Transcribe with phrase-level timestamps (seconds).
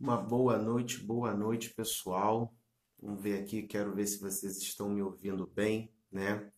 [0.00, 2.54] Uma boa noite, boa noite, pessoal.
[3.02, 6.52] Vamos ver aqui, quero ver se vocês estão me ouvindo bem, né?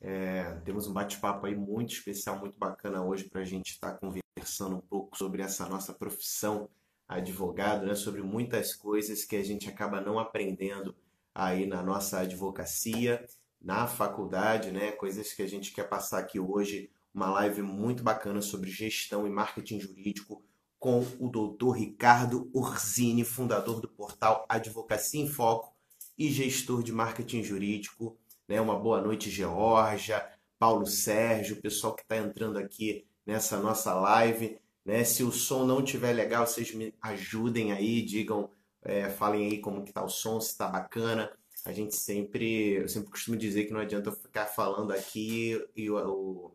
[0.00, 3.98] É, temos um bate-papo aí muito especial, muito bacana hoje para a gente estar tá
[3.98, 6.70] conversando um pouco sobre essa nossa profissão
[7.08, 7.96] advogado, né?
[7.96, 10.94] Sobre muitas coisas que a gente acaba não aprendendo
[11.34, 13.26] aí na nossa advocacia,
[13.60, 14.92] na faculdade, né?
[14.92, 19.30] Coisas que a gente quer passar aqui hoje, uma live muito bacana sobre gestão e
[19.30, 20.40] marketing jurídico
[20.80, 25.76] com o doutor Ricardo Urzini, fundador do portal Advocacia em Foco
[26.16, 28.18] e gestor de marketing jurídico.
[28.48, 28.58] Né?
[28.60, 30.26] Uma boa noite, Georgia,
[30.58, 34.58] Paulo Sérgio, o pessoal que está entrando aqui nessa nossa live.
[34.82, 35.04] Né?
[35.04, 38.50] Se o som não estiver legal, vocês me ajudem aí, digam,
[38.82, 41.30] é, falem aí como que tá o som, se está bacana.
[41.66, 45.90] A gente sempre, eu sempre costumo dizer que não adianta eu ficar falando aqui e
[45.90, 46.52] o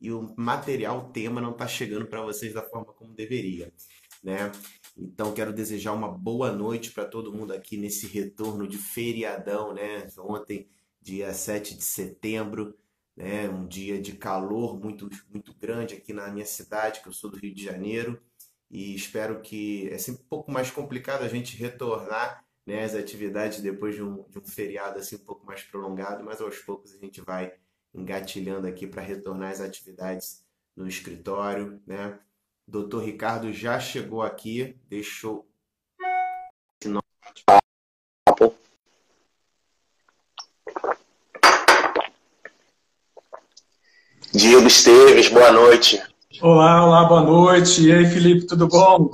[0.00, 3.72] e o material, o tema não está chegando para vocês da forma como deveria,
[4.22, 4.52] né?
[4.96, 10.06] Então quero desejar uma boa noite para todo mundo aqui nesse retorno de feriadão, né?
[10.18, 10.68] Ontem,
[11.00, 12.76] dia 7 de setembro,
[13.16, 13.48] né?
[13.48, 17.38] Um dia de calor muito muito grande aqui na minha cidade, que eu sou do
[17.38, 18.20] Rio de Janeiro,
[18.70, 23.60] e espero que é sempre um pouco mais complicado a gente retornar né, as atividades
[23.60, 26.98] depois de um, de um feriado assim um pouco mais prolongado, mas aos poucos a
[26.98, 27.52] gente vai
[27.94, 30.44] engatilhando aqui para retornar às atividades
[30.76, 32.18] no escritório, né?
[32.66, 35.46] Doutor Ricardo já chegou aqui, deixou
[44.36, 46.02] Diego Esteves, boa noite.
[46.42, 47.86] Olá, olá, boa noite.
[47.86, 49.10] E aí, Felipe, tudo bom?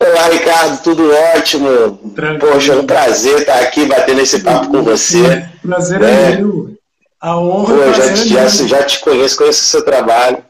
[0.00, 1.96] Olá, Ricardo, tudo ótimo.
[2.14, 2.52] Tranquilo.
[2.52, 5.48] Poxa, é um prazer estar aqui batendo esse papo com você.
[5.60, 6.75] Prazer é, é meu.
[7.20, 10.44] A honra Pô, já, te, já, já, te conheço, conheço o seu trabalho.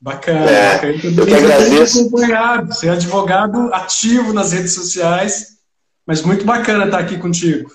[0.00, 0.92] Bacana, é, bacana.
[1.04, 2.00] Eu, eu que agradeço.
[2.00, 2.74] Acompanhado.
[2.74, 5.58] Você é advogado ativo nas redes sociais,
[6.06, 7.70] mas muito bacana estar aqui contigo.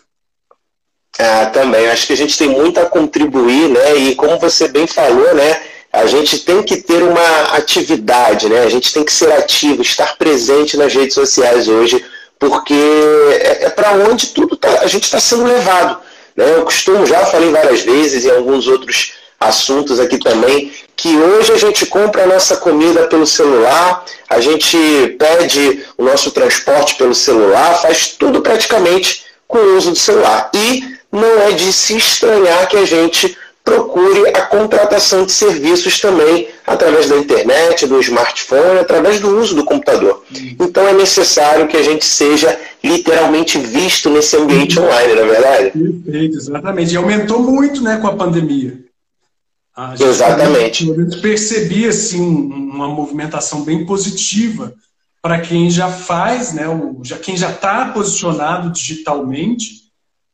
[1.20, 1.87] Ah, também.
[1.87, 3.95] Acho que a gente tem muito a contribuir, né?
[3.95, 5.61] E como você bem falou, né?
[5.93, 8.64] A gente tem que ter uma atividade, né?
[8.64, 12.04] A gente tem que ser ativo, estar presente nas redes sociais hoje,
[12.37, 16.02] porque é, é para onde tudo tá, a gente está sendo levado.
[16.36, 16.56] Né?
[16.56, 21.58] Eu costumo, já falei várias vezes em alguns outros assuntos aqui também, que hoje a
[21.58, 24.78] gente compra a nossa comida pelo celular, a gente
[25.20, 30.50] pede o nosso transporte pelo celular, faz tudo praticamente com o uso do celular.
[30.54, 36.48] E não é de se estranhar que a gente procure a contratação de serviços também
[36.65, 40.23] através da internet, do smartphone, através do uso do computador.
[40.59, 45.71] Então é necessário que a gente seja literalmente visto nesse ambiente online, não é verdade?
[45.71, 46.93] Perfeito, exatamente.
[46.93, 48.86] E aumentou muito né, com a pandemia.
[49.75, 50.86] A exatamente.
[50.86, 54.73] gente percebia assim, uma movimentação bem positiva
[55.21, 59.85] para quem já faz, né, o, já, quem já está posicionado digitalmente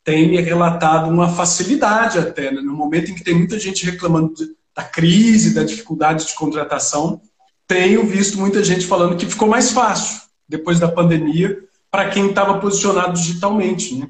[0.03, 2.61] tem relatado uma facilidade até, né?
[2.61, 4.33] no momento em que tem muita gente reclamando
[4.75, 7.21] da crise, da dificuldade de contratação,
[7.67, 11.57] tenho visto muita gente falando que ficou mais fácil depois da pandemia
[11.89, 14.07] para quem estava posicionado digitalmente, né?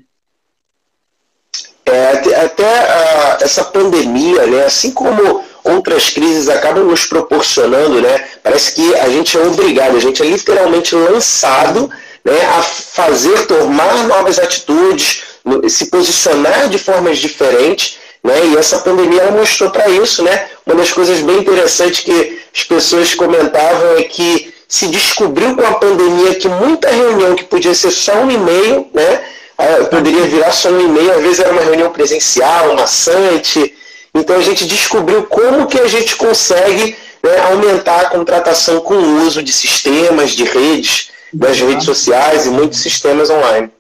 [1.86, 8.76] É, até a, essa pandemia, né, assim como outras crises acabam nos proporcionando, né, parece
[8.76, 11.90] que a gente é obrigado, a gente é literalmente lançado
[12.24, 15.24] né, a fazer, tomar novas atitudes,
[15.70, 18.34] se posicionar de formas diferentes, né?
[18.46, 20.48] E essa pandemia ela mostrou para isso, né?
[20.66, 25.74] Uma das coisas bem interessantes que as pessoas comentavam é que se descobriu com a
[25.74, 29.22] pandemia que muita reunião que podia ser só um e-mail, né?
[29.58, 33.76] Ah, poderia virar só um e-mail, às vezes era uma reunião presencial, maçante.
[34.14, 39.26] Então a gente descobriu como que a gente consegue né, aumentar a contratação com o
[39.26, 43.72] uso de sistemas, de redes, das redes sociais e muitos sistemas online.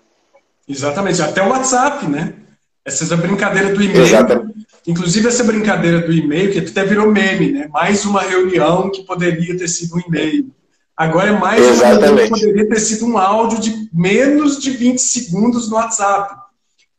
[0.72, 2.34] Exatamente, até o WhatsApp, né?
[2.86, 4.52] Essa brincadeira do e-mail.
[4.88, 7.68] Inclusive essa brincadeira do e-mail, que até virou meme, né?
[7.68, 10.50] Mais uma reunião que poderia ter sido um e-mail.
[10.98, 12.00] Agora é mais Exatamente.
[12.00, 16.36] uma reunião que poderia ter sido um áudio de menos de 20 segundos no WhatsApp.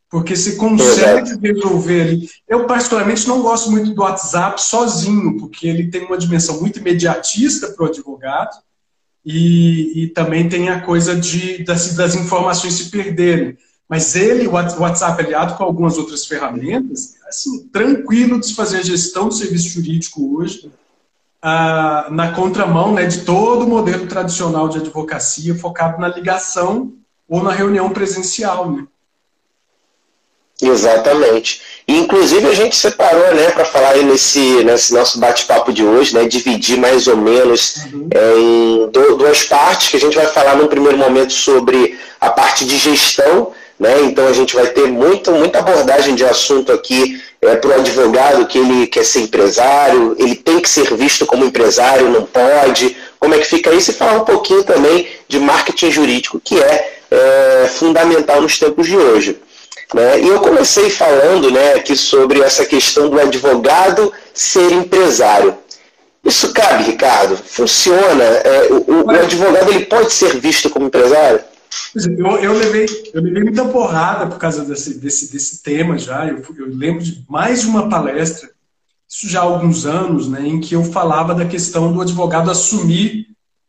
[0.08, 1.40] Porque você consegue Exato.
[1.40, 2.28] resolver ali.
[2.46, 7.68] Eu, particularmente, não gosto muito do WhatsApp sozinho, porque ele tem uma dimensão muito imediatista
[7.68, 8.50] para o advogado
[9.24, 13.56] e, e também tem a coisa de, das, das informações se perderem.
[13.92, 18.78] Mas ele, o WhatsApp aliado com algumas outras ferramentas, é assim, tranquilo de se fazer
[18.78, 20.72] a gestão do serviço jurídico hoje,
[21.42, 26.94] ah, na contramão né, de todo o modelo tradicional de advocacia focado na ligação
[27.28, 28.72] ou na reunião presencial.
[28.72, 28.86] Né?
[30.62, 31.60] Exatamente.
[31.86, 36.14] E, inclusive a gente separou, né, para falar aí nesse, nesse nosso bate-papo de hoje,
[36.14, 38.08] né, dividir mais ou menos uhum.
[38.14, 42.64] é, em duas partes, que a gente vai falar num primeiro momento sobre a parte
[42.64, 47.56] de gestão, né, então a gente vai ter muito, muita abordagem de assunto aqui é,
[47.56, 52.08] para o advogado que ele quer ser empresário, ele tem que ser visto como empresário,
[52.08, 56.38] não pode, como é que fica isso, e falar um pouquinho também de marketing jurídico,
[56.38, 59.36] que é, é fundamental nos tempos de hoje.
[59.92, 60.20] Né?
[60.20, 65.58] E eu comecei falando né, aqui sobre essa questão do advogado ser empresário.
[66.24, 67.36] Isso cabe, Ricardo?
[67.36, 68.22] Funciona?
[68.22, 71.40] É, o, o, advogado ele pode ser visto como empresário?
[71.94, 76.26] Eu, eu, levei, eu levei muita porrada por causa desse, desse, desse tema já.
[76.26, 78.50] Eu, eu lembro de mais de uma palestra,
[79.08, 83.26] isso já há alguns anos, né, em que eu falava da questão do advogado assumir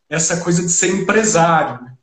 [0.10, 1.84] essa coisa de ser empresário.
[1.84, 1.94] Né?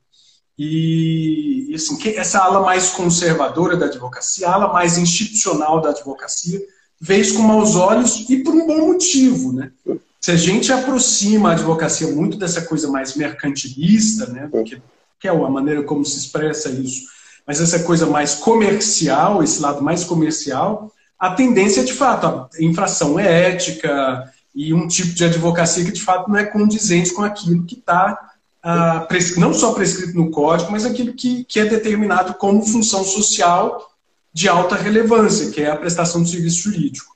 [0.58, 6.60] E, assim, essa ala mais conservadora da advocacia, a ala mais institucional da advocacia,
[7.08, 9.72] isso com maus olhos e por um bom motivo, né?
[10.20, 14.82] Se a gente aproxima a advocacia muito dessa coisa mais mercantilista, né, que
[15.26, 17.06] é a maneira como se expressa isso,
[17.46, 23.18] mas essa coisa mais comercial, esse lado mais comercial, a tendência, de fato, a infração
[23.18, 27.64] é ética e um tipo de advocacia que, de fato, não é condizente com aquilo
[27.64, 28.30] que está
[28.62, 29.06] ah,
[29.36, 33.90] não só prescrito no código, mas aquilo que, que é determinado como função social
[34.32, 37.14] de alta relevância, que é a prestação de serviço jurídico.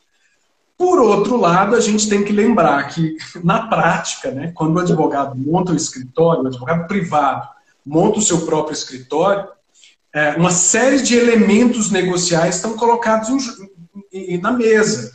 [0.77, 5.37] Por outro lado, a gente tem que lembrar que, na prática, né, quando o advogado
[5.37, 7.49] monta o escritório, o advogado privado
[7.85, 9.49] monta o seu próprio escritório,
[10.15, 13.29] é, uma série de elementos negociais estão colocados
[14.13, 15.13] em, em, na mesa.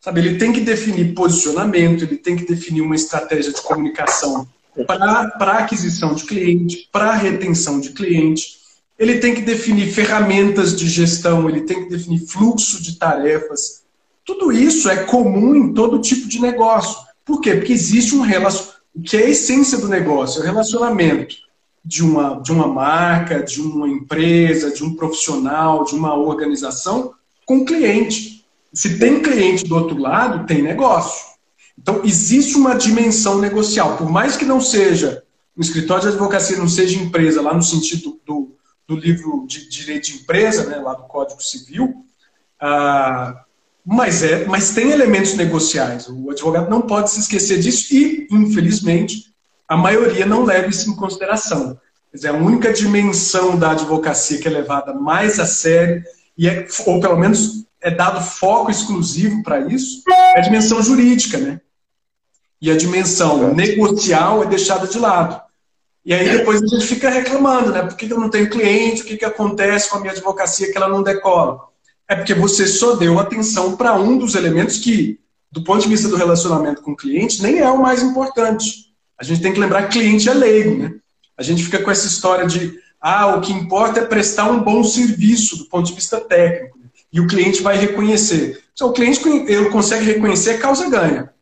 [0.00, 4.48] Sabe, ele tem que definir posicionamento, ele tem que definir uma estratégia de comunicação
[4.86, 8.60] para aquisição de cliente, para retenção de cliente.
[8.98, 13.84] Ele tem que definir ferramentas de gestão, ele tem que definir fluxo de tarefas.
[14.24, 16.96] Tudo isso é comum em todo tipo de negócio.
[17.24, 17.54] Por quê?
[17.54, 18.82] Porque existe um relacionamento.
[18.94, 20.40] O que é a essência do negócio?
[20.40, 21.36] É o relacionamento
[21.84, 27.14] de uma, de uma marca, de uma empresa, de um profissional, de uma organização
[27.44, 28.44] com cliente.
[28.72, 31.32] Se tem cliente do outro lado, tem negócio.
[31.78, 33.96] Então, existe uma dimensão negocial.
[33.96, 35.22] Por mais que não seja,
[35.56, 38.54] o escritório de advocacia não seja empresa, lá no sentido do,
[38.86, 42.04] do livro de direito de empresa, né, lá do Código Civil,
[42.60, 43.44] ah,
[43.84, 46.08] mas, é, mas tem elementos negociais.
[46.08, 49.31] O advogado não pode se esquecer disso e, infelizmente,
[49.72, 51.80] a maioria não leva isso em consideração.
[52.10, 56.04] Quer dizer, a única dimensão da advocacia que é levada mais a sério,
[56.36, 61.38] e é, ou pelo menos é dado foco exclusivo para isso, é a dimensão jurídica,
[61.38, 61.58] né?
[62.60, 65.40] E a dimensão negocial é deixada de lado.
[66.04, 67.80] E aí depois a gente fica reclamando, né?
[67.82, 69.00] Por que eu não tenho cliente?
[69.00, 71.60] O que, que acontece com a minha advocacia que ela não decola?
[72.06, 75.18] É porque você só deu atenção para um dos elementos que,
[75.50, 78.91] do ponto de vista do relacionamento com o cliente, nem é o mais importante.
[79.22, 80.94] A gente tem que lembrar que cliente é leigo, né?
[81.38, 84.82] A gente fica com essa história de, ah, o que importa é prestar um bom
[84.82, 86.76] serviço do ponto de vista técnico.
[87.12, 88.64] E o cliente vai reconhecer.
[88.74, 91.32] Se o cliente ele consegue reconhecer, a causa ganha.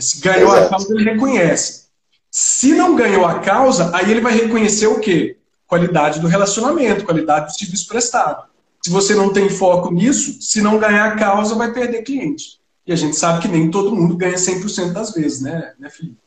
[0.00, 1.88] Se ganhou a causa, ele reconhece.
[2.30, 5.36] Se não ganhou a causa, aí ele vai reconhecer o quê?
[5.66, 8.48] Qualidade do relacionamento, qualidade do serviço prestado.
[8.82, 12.58] Se você não tem foco nisso, se não ganhar a causa, vai perder cliente.
[12.86, 16.21] E a gente sabe que nem todo mundo ganha 100% das vezes, né, né Felipe?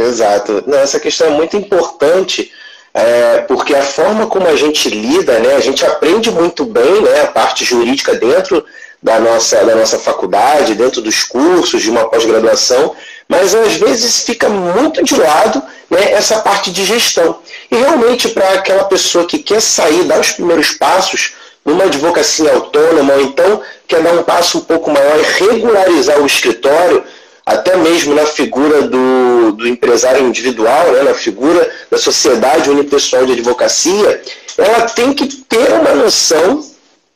[0.00, 0.64] Exato.
[0.66, 2.50] Não, essa questão é muito importante,
[2.94, 7.22] é, porque a forma como a gente lida, né, a gente aprende muito bem né,
[7.22, 8.64] a parte jurídica dentro
[9.02, 12.94] da nossa, da nossa faculdade, dentro dos cursos de uma pós-graduação,
[13.28, 17.38] mas às vezes fica muito de lado né, essa parte de gestão.
[17.70, 23.14] E realmente, para aquela pessoa que quer sair, dar os primeiros passos numa advocacia autônoma,
[23.14, 27.04] ou então quer dar um passo um pouco maior e regularizar o escritório,
[27.44, 33.32] até mesmo na figura do, do empresário individual, né, na figura da sociedade unipessoal de
[33.32, 34.22] advocacia,
[34.56, 36.64] ela tem que ter uma noção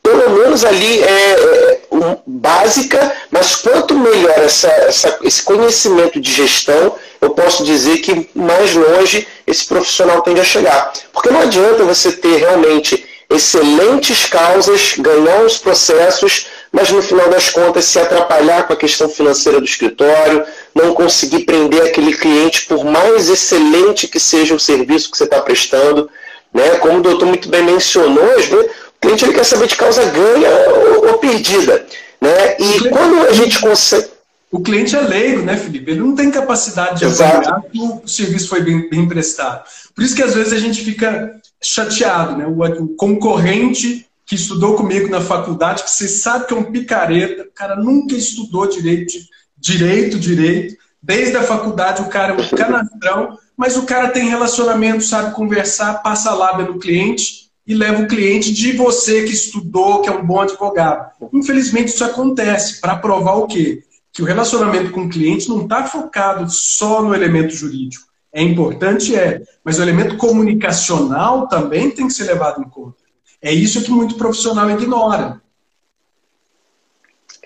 [0.05, 6.31] pelo menos ali é, é um, básica, mas quanto melhor essa, essa, esse conhecimento de
[6.31, 10.93] gestão, eu posso dizer que mais longe esse profissional tende a chegar.
[11.11, 17.49] Porque não adianta você ter realmente excelentes causas, ganhar os processos, mas no final das
[17.49, 20.43] contas se atrapalhar com a questão financeira do escritório,
[20.73, 25.41] não conseguir prender aquele cliente, por mais excelente que seja o serviço que você está
[25.41, 26.09] prestando.
[26.53, 26.75] Né?
[26.75, 30.05] Como o doutor muito bem mencionou, às vezes, o cliente ele quer saber de causa
[30.05, 31.85] ganha ou, ou perdida.
[32.21, 32.57] Né?
[32.57, 34.07] E quando a gente consegue.
[34.51, 35.91] o cliente é leigo, né, Felipe?
[35.91, 39.63] Ele não tem capacidade de avaliar que o serviço foi bem, bem, prestado.
[39.93, 42.45] Por isso que às vezes a gente fica chateado, né?
[42.47, 47.43] O, o, concorrente que estudou comigo na faculdade, que você sabe que é um picareta,
[47.43, 49.13] o cara nunca estudou direito,
[49.57, 50.75] direito, direito.
[51.01, 56.01] Desde a faculdade o cara é um canastrão, mas o cara tem relacionamento, sabe conversar,
[56.01, 60.25] passa lábia no cliente e leva o cliente de você que estudou, que é um
[60.25, 61.11] bom advogado.
[61.31, 63.83] Infelizmente isso acontece para provar o quê?
[64.11, 68.05] Que o relacionamento com o cliente não está focado só no elemento jurídico.
[68.33, 73.04] É importante, é, mas o elemento comunicacional também tem que ser levado em conta.
[73.45, 75.39] É isso que muito profissional ignora.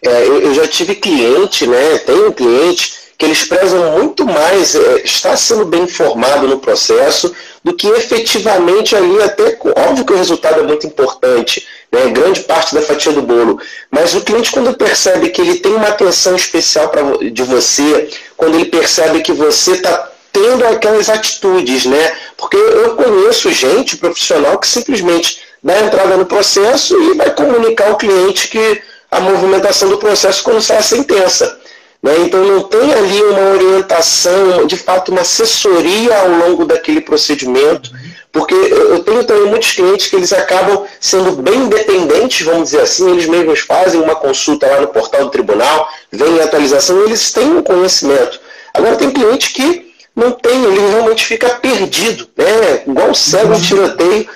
[0.01, 1.97] É, eu, já tive cliente, né?
[1.97, 7.75] Tenho cliente que eles prezam muito mais é, estar sendo bem informado no processo do
[7.75, 12.81] que efetivamente ali, até óbvio que o resultado é muito importante, né, grande parte da
[12.81, 13.59] fatia do bolo,
[13.91, 18.55] mas o cliente quando percebe que ele tem uma atenção especial pra, de você, quando
[18.55, 24.67] ele percebe que você está tendo aquelas atitudes, né, porque eu conheço gente profissional que
[24.67, 30.43] simplesmente dá entrada no processo e vai comunicar ao cliente que a movimentação do processo
[30.43, 31.59] quando sai a sentença.
[32.01, 32.13] Né?
[32.19, 37.91] Então não tem ali uma orientação, de fato, uma assessoria ao longo daquele procedimento,
[38.31, 43.09] porque eu tenho também muitos clientes que eles acabam sendo bem independentes, vamos dizer assim,
[43.11, 47.51] eles mesmos fazem uma consulta lá no portal do tribunal, vem a atualização, eles têm
[47.51, 48.39] um conhecimento.
[48.73, 52.83] Agora tem cliente que não tem, ele realmente fica perdido, né?
[52.85, 54.29] igual cego em tiroteio.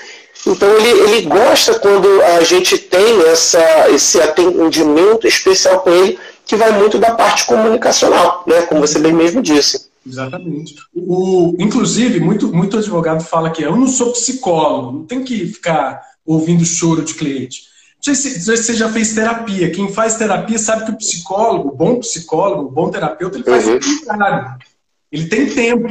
[0.46, 6.56] Então ele, ele gosta quando a gente tem essa, esse atendimento especial com ele, que
[6.56, 8.64] vai muito da parte comunicacional, né?
[8.64, 9.88] Como você bem mesmo disse.
[10.06, 10.76] Exatamente.
[10.94, 16.02] O, inclusive, muito, muito advogado fala que eu não sou psicólogo, não tem que ficar
[16.26, 17.64] ouvindo choro de cliente.
[18.06, 19.72] Não sei, se, não sei se você já fez terapia.
[19.72, 23.66] Quem faz terapia sabe que o psicólogo, o bom psicólogo, o bom terapeuta, ele faz
[23.66, 23.78] uhum.
[23.78, 24.58] o contrário.
[25.10, 25.88] Ele tem tempo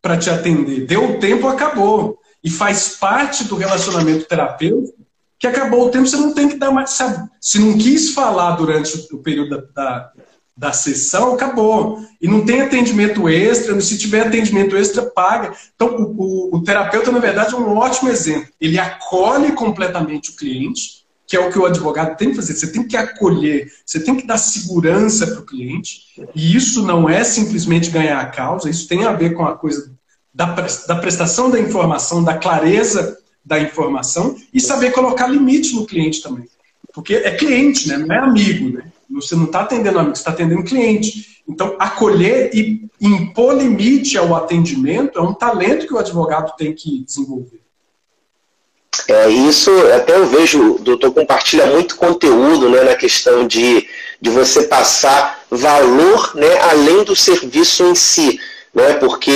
[0.00, 0.86] para te atender.
[0.86, 2.18] Deu o tempo, acabou.
[2.42, 4.98] E faz parte do relacionamento terapêutico
[5.38, 6.90] que acabou o tempo, você não tem que dar mais.
[6.90, 7.28] Sabe?
[7.40, 10.12] Se não quis falar durante o período da, da,
[10.56, 12.04] da sessão, acabou.
[12.20, 15.54] E não tem atendimento extra, se tiver atendimento extra, paga.
[15.74, 18.48] Então, o, o, o terapeuta, na verdade, é um ótimo exemplo.
[18.60, 22.54] Ele acolhe completamente o cliente, que é o que o advogado tem que fazer.
[22.54, 26.02] Você tem que acolher, você tem que dar segurança para o cliente.
[26.34, 29.92] E isso não é simplesmente ganhar a causa, isso tem a ver com a coisa
[30.38, 36.48] da, prestação da informação, da clareza da informação e saber colocar limite no cliente também.
[36.94, 37.96] Porque é cliente, né?
[37.96, 38.76] não é amigo.
[38.76, 38.84] Né?
[39.10, 41.42] Você não está atendendo amigo, você está atendendo cliente.
[41.48, 47.02] Então, acolher e impor limite ao atendimento é um talento que o advogado tem que
[47.04, 47.60] desenvolver.
[49.08, 53.88] É, isso até eu vejo, o doutor compartilha muito conteúdo né, na questão de,
[54.20, 58.38] de você passar valor né, além do serviço em si.
[58.78, 59.32] Né, porque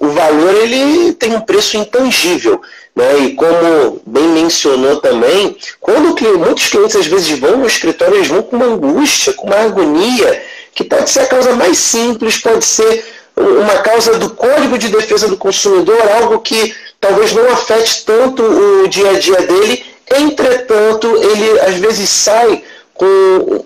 [0.00, 2.62] o valor ele tem um preço intangível.
[2.94, 3.18] Né?
[3.18, 8.40] E como bem mencionou também, quando muitos clientes às vezes vão no escritório, eles vão
[8.40, 10.42] com uma angústia, com uma agonia,
[10.74, 13.04] que pode ser a causa mais simples, pode ser
[13.36, 18.88] uma causa do Código de Defesa do Consumidor, algo que talvez não afete tanto o
[18.88, 19.84] dia a dia dele,
[20.18, 23.62] entretanto, ele às vezes sai com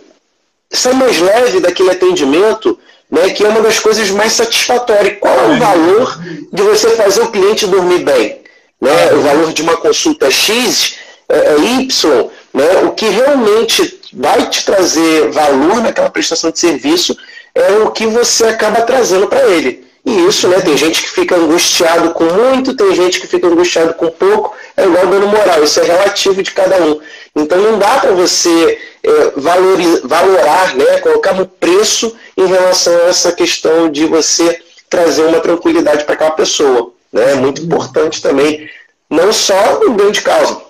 [0.72, 2.76] sai mais leve daquele atendimento,
[3.10, 5.18] né, que é uma das coisas mais satisfatórias.
[5.18, 6.20] Qual é o valor
[6.52, 8.40] de você fazer o cliente dormir bem?
[8.80, 10.96] né, o valor de uma consulta X
[11.28, 17.16] é, é Y, né, o que realmente vai te trazer valor naquela prestação de serviço
[17.54, 19.84] é o que você acaba trazendo para ele.
[20.04, 23.92] E isso, né, tem gente que fica angustiado com muito, tem gente que fica angustiado
[23.94, 26.99] com pouco, é igual dano moral, isso é relativo de cada um.
[27.40, 33.08] Então não dá para você é, valorizar, valorar, né, colocar no preço em relação a
[33.08, 36.92] essa questão de você trazer uma tranquilidade para aquela pessoa.
[37.12, 37.32] Né?
[37.32, 38.68] É muito importante também,
[39.08, 40.60] não só no ganho de causa.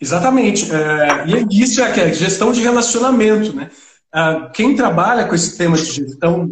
[0.00, 0.70] Exatamente.
[0.72, 3.54] É, e isso é a gestão de relacionamento.
[3.54, 3.70] Né?
[4.12, 6.50] Ah, quem trabalha com esse tema de gestão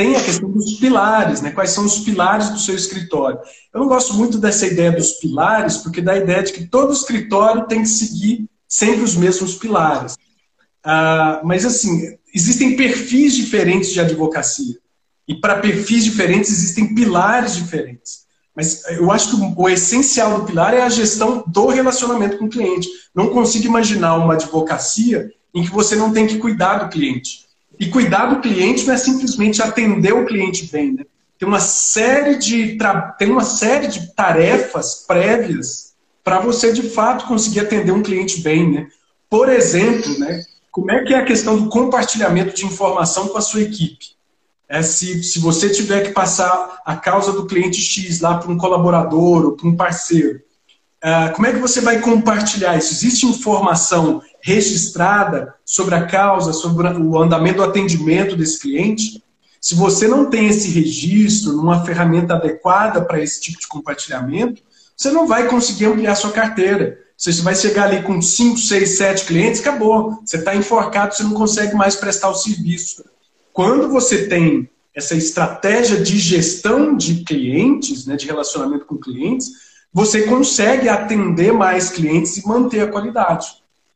[0.00, 1.50] tem a questão dos pilares, né?
[1.50, 3.38] quais são os pilares do seu escritório.
[3.70, 6.90] Eu não gosto muito dessa ideia dos pilares, porque dá a ideia de que todo
[6.90, 10.16] escritório tem que seguir sempre os mesmos pilares.
[10.82, 14.78] Ah, mas, assim, existem perfis diferentes de advocacia.
[15.28, 18.20] E para perfis diferentes existem pilares diferentes.
[18.56, 22.50] Mas eu acho que o essencial do pilar é a gestão do relacionamento com o
[22.50, 22.88] cliente.
[23.14, 27.49] Não consigo imaginar uma advocacia em que você não tem que cuidar do cliente.
[27.80, 30.92] E cuidar do cliente não é simplesmente atender o cliente bem.
[30.92, 31.04] Né?
[31.38, 32.76] Tem, uma série de
[33.18, 38.70] tem uma série de tarefas prévias para você, de fato, conseguir atender um cliente bem.
[38.70, 38.86] Né?
[39.30, 43.40] Por exemplo, né, como é que é a questão do compartilhamento de informação com a
[43.40, 44.10] sua equipe?
[44.68, 48.58] É se, se você tiver que passar a causa do cliente X lá para um
[48.58, 50.42] colaborador ou para um parceiro,
[51.02, 52.92] uh, como é que você vai compartilhar isso?
[52.92, 59.22] Existe informação registrada sobre a causa, sobre o andamento do atendimento desse cliente?
[59.60, 64.62] Se você não tem esse registro numa ferramenta adequada para esse tipo de compartilhamento,
[64.96, 66.98] você não vai conseguir ampliar sua carteira.
[67.16, 70.18] Você vai chegar ali com 5, 6, 7 clientes, acabou.
[70.24, 73.04] Você está enforcado, você não consegue mais prestar o serviço.
[73.52, 79.50] Quando você tem essa estratégia de gestão de clientes, né, de relacionamento com clientes,
[79.92, 83.46] você consegue atender mais clientes e manter a qualidade,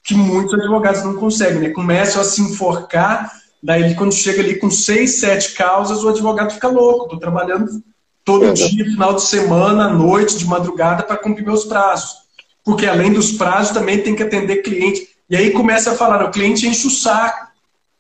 [0.05, 1.71] que muitos advogados não conseguem, né?
[1.71, 3.33] Começam a se enforcar,
[3.63, 7.83] daí quando chega ali com seis, sete causas, o advogado fica louco, estou trabalhando
[8.25, 12.25] todo dia, final de semana, à noite, de madrugada, para cumprir meus prazos
[12.65, 15.07] porque além dos prazos também tem que atender cliente.
[15.29, 17.53] E aí começa a falar, o cliente enche o saco.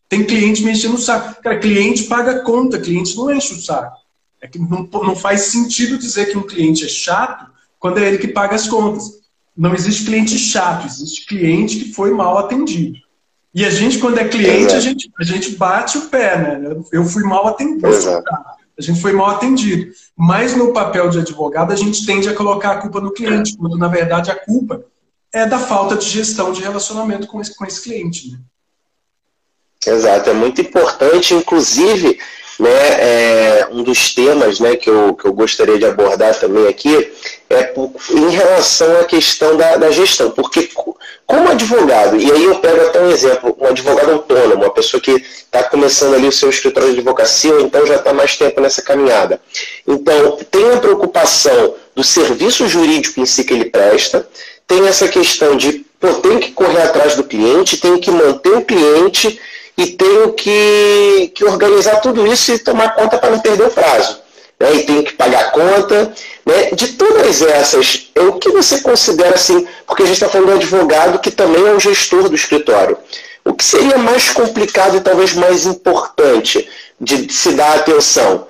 [0.09, 1.43] Tem cliente me enchendo o saco.
[1.43, 3.97] Cara, cliente paga conta, cliente não enche o saco.
[4.41, 7.47] É que não, não faz sentido dizer que um cliente é chato
[7.79, 9.05] quando é ele que paga as contas.
[9.57, 12.99] Não existe cliente chato, existe cliente que foi mal atendido.
[13.55, 16.77] E a gente, quando é cliente, a gente, a gente bate o pé, né?
[16.93, 17.87] Eu fui mal atendido.
[17.87, 19.93] A gente foi mal atendido.
[20.17, 23.79] Mas no papel de advogado, a gente tende a colocar a culpa no cliente, quando
[23.79, 24.85] na verdade a culpa
[25.33, 28.33] é da falta de gestão de relacionamento com esse, com esse cliente.
[28.33, 28.39] Né?
[29.87, 32.19] Exato, é muito importante, inclusive,
[32.59, 37.13] né, é, um dos temas né, que, eu, que eu gostaria de abordar também aqui
[37.51, 37.73] é
[38.11, 40.71] em relação à questão da, da gestão, porque
[41.27, 45.13] como advogado, e aí eu pego até um exemplo, um advogado autônomo, uma pessoa que
[45.13, 48.83] está começando ali o seu escritório de advocacia, ou então já está mais tempo nessa
[48.83, 49.41] caminhada.
[49.87, 54.29] Então, tem a preocupação do serviço jurídico em si que ele presta,
[54.67, 55.85] tem essa questão de,
[56.23, 59.41] tem que correr atrás do cliente, tem que manter o cliente
[59.77, 64.21] e tenho que, que organizar tudo isso e tomar conta para não perder o prazo.
[64.59, 64.75] Né?
[64.77, 66.13] E tenho que pagar a conta.
[66.47, 66.71] Né?
[66.73, 70.53] De todas essas, é o que você considera assim, porque a gente está falando de
[70.53, 72.97] um advogado que também é o gestor do escritório.
[73.45, 76.69] O que seria mais complicado e talvez mais importante
[77.01, 78.47] de se dar atenção?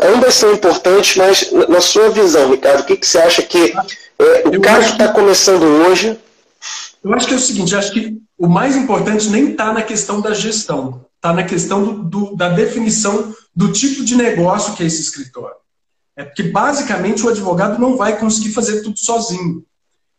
[0.00, 3.74] Ambas são importantes, mas na sua visão, Ricardo, o que, que você acha que
[4.18, 6.16] é, o cara que está começando hoje.
[7.02, 10.20] Eu acho que é o seguinte, acho que o mais importante nem está na questão
[10.20, 14.86] da gestão, está na questão do, do, da definição do tipo de negócio que é
[14.86, 15.54] esse escritório.
[16.16, 19.64] É porque, basicamente, o advogado não vai conseguir fazer tudo sozinho.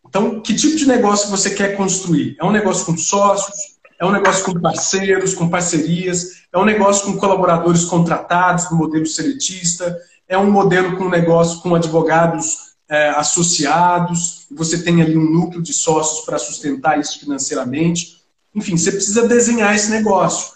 [0.07, 2.37] Então, que tipo de negócio você quer construir?
[2.39, 3.73] É um negócio com sócios?
[3.99, 6.43] É um negócio com parceiros, com parcerias?
[6.53, 9.97] É um negócio com colaboradores contratados no modelo seletista?
[10.29, 15.73] É um modelo com negócio com advogados é, associados, você tem ali um núcleo de
[15.73, 18.21] sócios para sustentar isso financeiramente.
[18.53, 20.53] Enfim, você precisa desenhar esse negócio.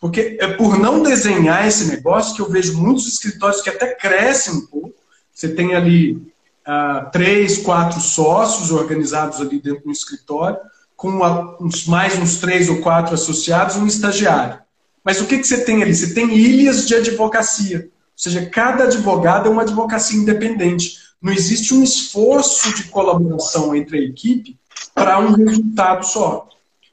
[0.00, 4.54] Porque é por não desenhar esse negócio que eu vejo muitos escritórios que até crescem
[4.54, 4.94] um pouco.
[5.32, 10.58] Você tem ali uh, três, quatro sócios organizados ali dentro do escritório,
[10.96, 11.20] com
[11.60, 14.60] uns, mais uns três ou quatro associados e um estagiário.
[15.04, 15.94] Mas o que, que você tem ali?
[15.94, 17.80] Você tem ilhas de advocacia.
[17.80, 20.98] Ou seja, cada advogado é uma advocacia independente.
[21.20, 24.58] Não existe um esforço de colaboração entre a equipe
[24.94, 26.48] para um resultado só.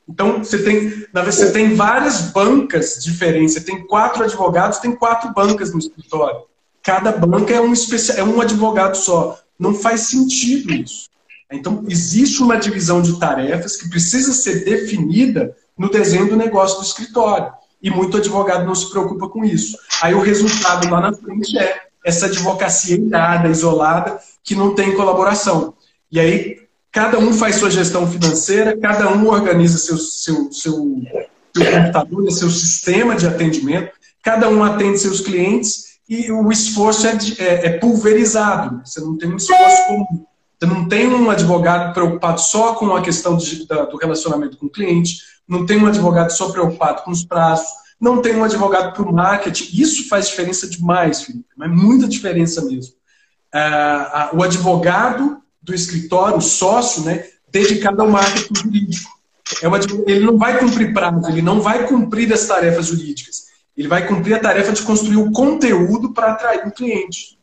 [0.07, 3.53] Então, você tem, você tem várias bancas diferentes.
[3.53, 6.41] Você tem quatro advogados, tem quatro bancas no escritório.
[6.81, 9.39] Cada banca é um, especial, é um advogado só.
[9.59, 11.09] Não faz sentido isso.
[11.51, 16.85] Então, existe uma divisão de tarefas que precisa ser definida no desenho do negócio do
[16.85, 17.51] escritório.
[17.81, 19.77] E muito advogado não se preocupa com isso.
[20.01, 25.73] Aí o resultado lá na frente é essa advocacia irada, isolada, que não tem colaboração.
[26.09, 26.57] E aí,
[26.89, 31.01] cada um faz sua gestão financeira, cada um organiza seu, seu, seu,
[31.53, 33.91] seu computador, né, seu sistema de atendimento,
[34.23, 38.81] cada um atende seus clientes e o esforço é, é, é pulverizado.
[38.85, 40.25] Você não tem um esforço comum.
[40.57, 44.71] Você não tem um advogado preocupado só com a questão da, do relacionamento com o
[44.71, 47.67] cliente, não tem um advogado só preocupado com os prazos,
[47.99, 49.81] não tem um advogado para o marketing.
[49.81, 52.93] Isso faz diferença demais, Felipe, mas muita diferença mesmo.
[53.53, 59.17] Ah, o advogado do escritório, o sócio, né, dedicado ao marketing jurídico.
[59.61, 63.47] É uma, ele não vai cumprir prazo, ele não vai cumprir as tarefas jurídicas.
[63.75, 67.37] Ele vai cumprir a tarefa de construir o conteúdo para atrair o cliente.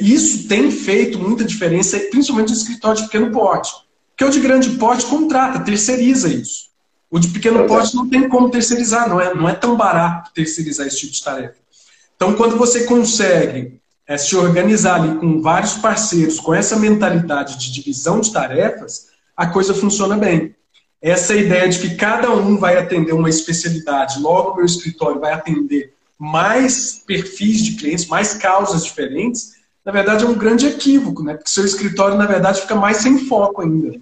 [0.00, 3.70] Isso tem feito muita diferença, principalmente no escritório de pequeno porte.
[4.10, 6.67] Porque o de grande porte contrata, terceiriza isso.
[7.10, 10.86] O de pequeno porte não tem como terceirizar, não é, não é tão barato terceirizar
[10.86, 11.56] esse tipo de tarefa.
[12.14, 17.72] Então, quando você consegue é, se organizar ali com vários parceiros, com essa mentalidade de
[17.72, 20.54] divisão de tarefas, a coisa funciona bem.
[21.00, 25.32] essa ideia de que cada um vai atender uma especialidade, logo o meu escritório vai
[25.32, 29.52] atender mais perfis de clientes, mais causas diferentes,
[29.84, 31.34] na verdade é um grande equívoco, né?
[31.34, 34.00] Porque seu escritório, na verdade, fica mais sem foco ainda.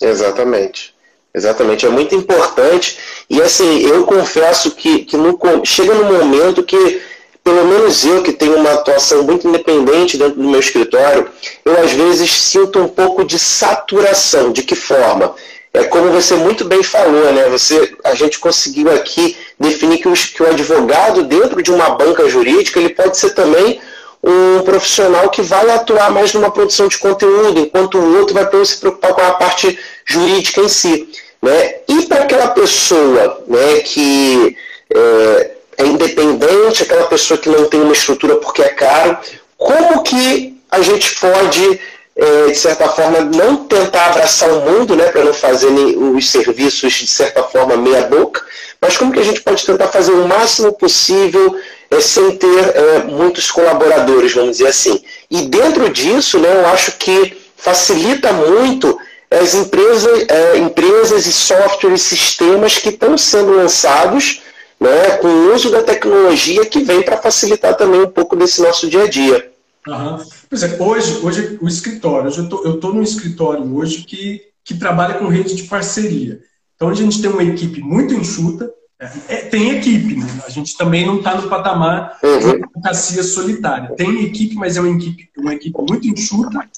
[0.00, 0.91] Exatamente.
[1.34, 1.86] Exatamente.
[1.86, 2.98] É muito importante.
[3.28, 7.00] E assim, eu confesso que, que no, chega no momento que,
[7.42, 11.28] pelo menos eu que tenho uma atuação muito independente dentro do meu escritório,
[11.64, 14.52] eu às vezes sinto um pouco de saturação.
[14.52, 15.34] De que forma?
[15.74, 17.48] É como você muito bem falou, né?
[17.48, 22.78] Você, a gente conseguiu aqui definir que, que o advogado dentro de uma banca jurídica
[22.78, 23.80] ele pode ser também
[24.22, 28.78] um profissional que vai atuar mais numa produção de conteúdo, enquanto o outro vai se
[28.78, 31.08] preocupar com a parte jurídica em si.
[31.42, 31.74] Né?
[31.88, 34.56] E para aquela pessoa né, que
[34.94, 39.18] é, é independente, aquela pessoa que não tem uma estrutura porque é caro,
[39.56, 41.80] como que a gente pode
[42.14, 46.92] é, de certa forma, não tentar abraçar o mundo, né, para não fazer os serviços,
[46.92, 48.42] de certa forma, meia boca,
[48.80, 51.56] mas como que a gente pode tentar fazer o máximo possível
[51.90, 55.02] é, sem ter é, muitos colaboradores, vamos dizer assim.
[55.30, 58.98] E dentro disso, né, eu acho que facilita muito
[59.30, 64.42] as empresas, é, empresas e softwares, sistemas que estão sendo lançados
[64.78, 68.88] né, com o uso da tecnologia que vem para facilitar também um pouco desse nosso
[68.88, 69.51] dia a dia.
[69.86, 70.16] Uhum.
[70.48, 75.14] Por exemplo, hoje, hoje o escritório, hoje eu estou num escritório hoje que, que trabalha
[75.14, 76.40] com rede de parceria.
[76.76, 78.72] Então, a gente tem uma equipe muito enxuta,
[79.28, 80.26] é, tem equipe, né?
[80.46, 83.94] a gente também não está no patamar de uma advocacia solitária.
[83.96, 86.68] Tem equipe, mas é uma equipe, uma equipe muito enxuta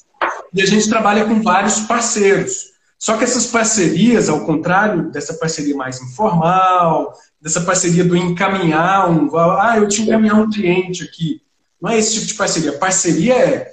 [0.51, 2.73] e a gente trabalha com vários parceiros.
[2.97, 9.29] Só que essas parcerias, ao contrário dessa parceria mais informal, dessa parceria do encaminhar um,
[9.37, 11.41] ah, eu te encaminhar um cliente aqui,
[11.85, 12.73] não é esse tipo de parceria.
[12.73, 13.71] Parceria é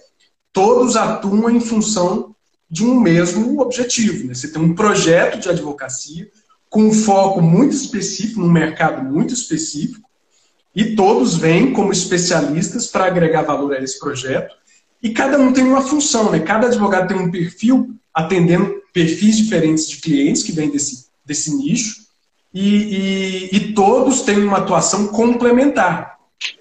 [0.53, 2.37] todos atuam em função
[2.69, 4.27] de um mesmo objetivo.
[4.27, 4.35] Né?
[4.35, 6.29] Você tem um projeto de advocacia
[6.69, 10.07] com um foco muito específico, num mercado muito específico,
[10.77, 14.55] e todos vêm como especialistas para agregar valor a esse projeto.
[15.03, 16.41] E cada um tem uma função, né?
[16.41, 22.03] Cada advogado tem um perfil atendendo perfis diferentes de clientes que vêm desse, desse nicho,
[22.53, 26.12] e, e, e todos têm uma atuação complementar.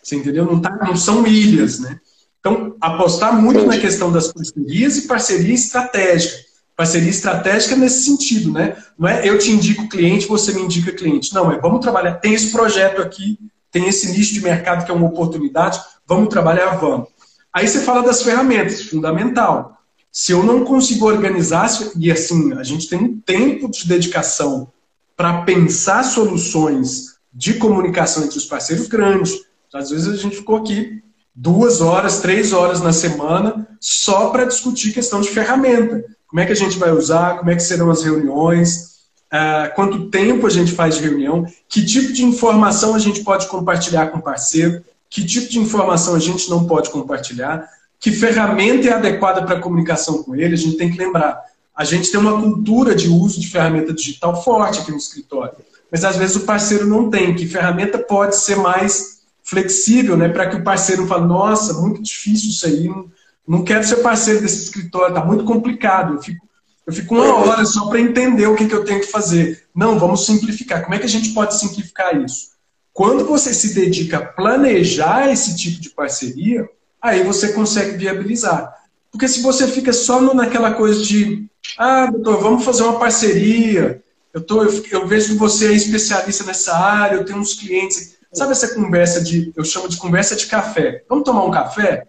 [0.01, 0.45] Você entendeu?
[0.45, 1.99] Não, tá, não são ilhas, né?
[2.39, 6.37] Então, apostar muito na questão das parcerias e parceria estratégica.
[6.75, 8.75] Parceria estratégica nesse sentido, né?
[8.97, 11.33] Não é eu te indico cliente, você me indica cliente.
[11.33, 12.15] Não, é vamos trabalhar.
[12.15, 13.37] Tem esse projeto aqui,
[13.71, 17.07] tem esse nicho de mercado que é uma oportunidade, vamos trabalhar, vamos.
[17.53, 19.77] Aí você fala das ferramentas, fundamental.
[20.11, 24.71] Se eu não consigo organizar, e assim, a gente tem um tempo de dedicação
[25.15, 29.33] para pensar soluções de comunicação entre os parceiros grandes.
[29.73, 31.01] Às vezes a gente ficou aqui
[31.33, 36.03] duas horas, três horas na semana só para discutir questão de ferramenta.
[36.27, 38.91] Como é que a gente vai usar, como é que serão as reuniões,
[39.31, 43.47] uh, quanto tempo a gente faz de reunião, que tipo de informação a gente pode
[43.47, 47.67] compartilhar com o parceiro, que tipo de informação a gente não pode compartilhar,
[47.99, 50.53] que ferramenta é adequada para comunicação com ele.
[50.53, 51.39] A gente tem que lembrar,
[51.75, 55.53] a gente tem uma cultura de uso de ferramenta digital forte aqui no escritório,
[55.91, 57.35] mas às vezes o parceiro não tem.
[57.35, 59.20] Que ferramenta pode ser mais
[59.51, 63.11] flexível, né, para que o parceiro fale, nossa, muito difícil isso aí, não,
[63.45, 66.47] não quero ser parceiro desse escritório, tá muito complicado, eu fico,
[66.87, 69.65] eu fico uma hora só para entender o que, que eu tenho que fazer.
[69.75, 70.81] Não, vamos simplificar.
[70.81, 72.51] Como é que a gente pode simplificar isso?
[72.91, 76.67] Quando você se dedica a planejar esse tipo de parceria,
[77.01, 78.73] aí você consegue viabilizar.
[79.11, 81.45] Porque se você fica só naquela coisa de,
[81.77, 84.01] ah, doutor, vamos fazer uma parceria,
[84.33, 88.17] eu, tô, eu, eu vejo que você é especialista nessa área, eu tenho uns clientes.
[88.33, 91.03] Sabe essa conversa de, eu chamo de conversa de café?
[91.09, 92.07] Vamos tomar um café?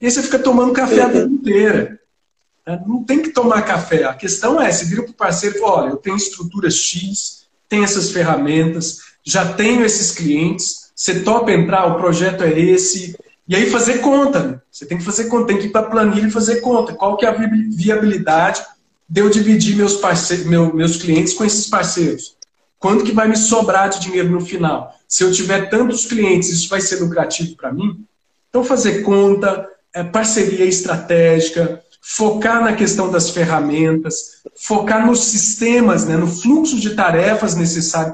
[0.00, 1.98] E aí você fica tomando café a vida inteira.
[2.66, 4.04] É, não tem que tomar café.
[4.04, 7.46] A questão é, você vira para o parceiro e fala, olha, eu tenho estrutura X,
[7.68, 13.16] tenho essas ferramentas, já tenho esses clientes, você topa entrar, o projeto é esse.
[13.48, 14.42] E aí fazer conta.
[14.42, 14.60] Né?
[14.70, 16.94] Você tem que fazer conta, tem que ir para a planilha e fazer conta.
[16.94, 18.62] Qual que é a viabilidade
[19.08, 22.36] de eu dividir meus, parceiros, meus clientes com esses parceiros?
[22.78, 24.94] Quanto que vai me sobrar de dinheiro no final?
[25.14, 28.04] Se eu tiver tantos clientes, isso vai ser lucrativo para mim?
[28.48, 36.16] Então, fazer conta, é, parceria estratégica, focar na questão das ferramentas, focar nos sistemas, né,
[36.16, 38.12] no fluxo de tarefas necessário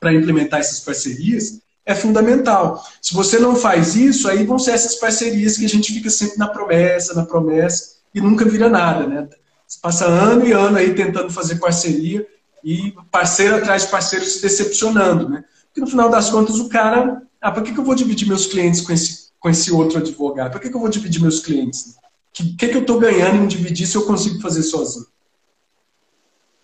[0.00, 2.82] para implementar essas parcerias, é fundamental.
[3.02, 6.38] Se você não faz isso, aí vão ser essas parcerias que a gente fica sempre
[6.38, 9.06] na promessa, na promessa, e nunca vira nada.
[9.06, 9.28] Né?
[9.68, 12.26] Você passa ano e ano aí tentando fazer parceria
[12.64, 15.44] e parceiro atrás de parceiro se decepcionando, né?
[15.74, 18.46] Porque no final das contas o cara, ah, por que, que eu vou dividir meus
[18.46, 20.52] clientes com esse, com esse outro advogado?
[20.52, 21.96] Por que, que eu vou dividir meus clientes?
[21.96, 25.06] O que, que, que eu estou ganhando em dividir se eu consigo fazer sozinho?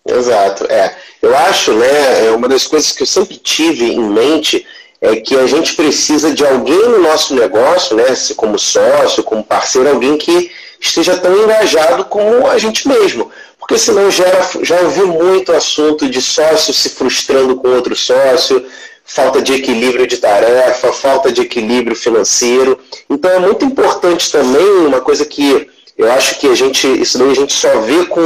[0.07, 0.95] Exato, é.
[1.21, 4.65] Eu acho, né, é uma das coisas que eu sempre tive em mente
[5.01, 8.05] é que a gente precisa de alguém no nosso negócio, né,
[8.37, 13.29] como sócio, como parceiro, alguém que esteja tão engajado como a gente mesmo.
[13.59, 18.65] Porque senão gera, já ouvi muito assunto de sócio se frustrando com outro sócio,
[19.13, 22.79] falta de equilíbrio de tarefa, falta de equilíbrio financeiro.
[23.09, 27.31] Então é muito importante também uma coisa que eu acho que a gente, isso daí
[27.31, 28.21] a gente só vê com,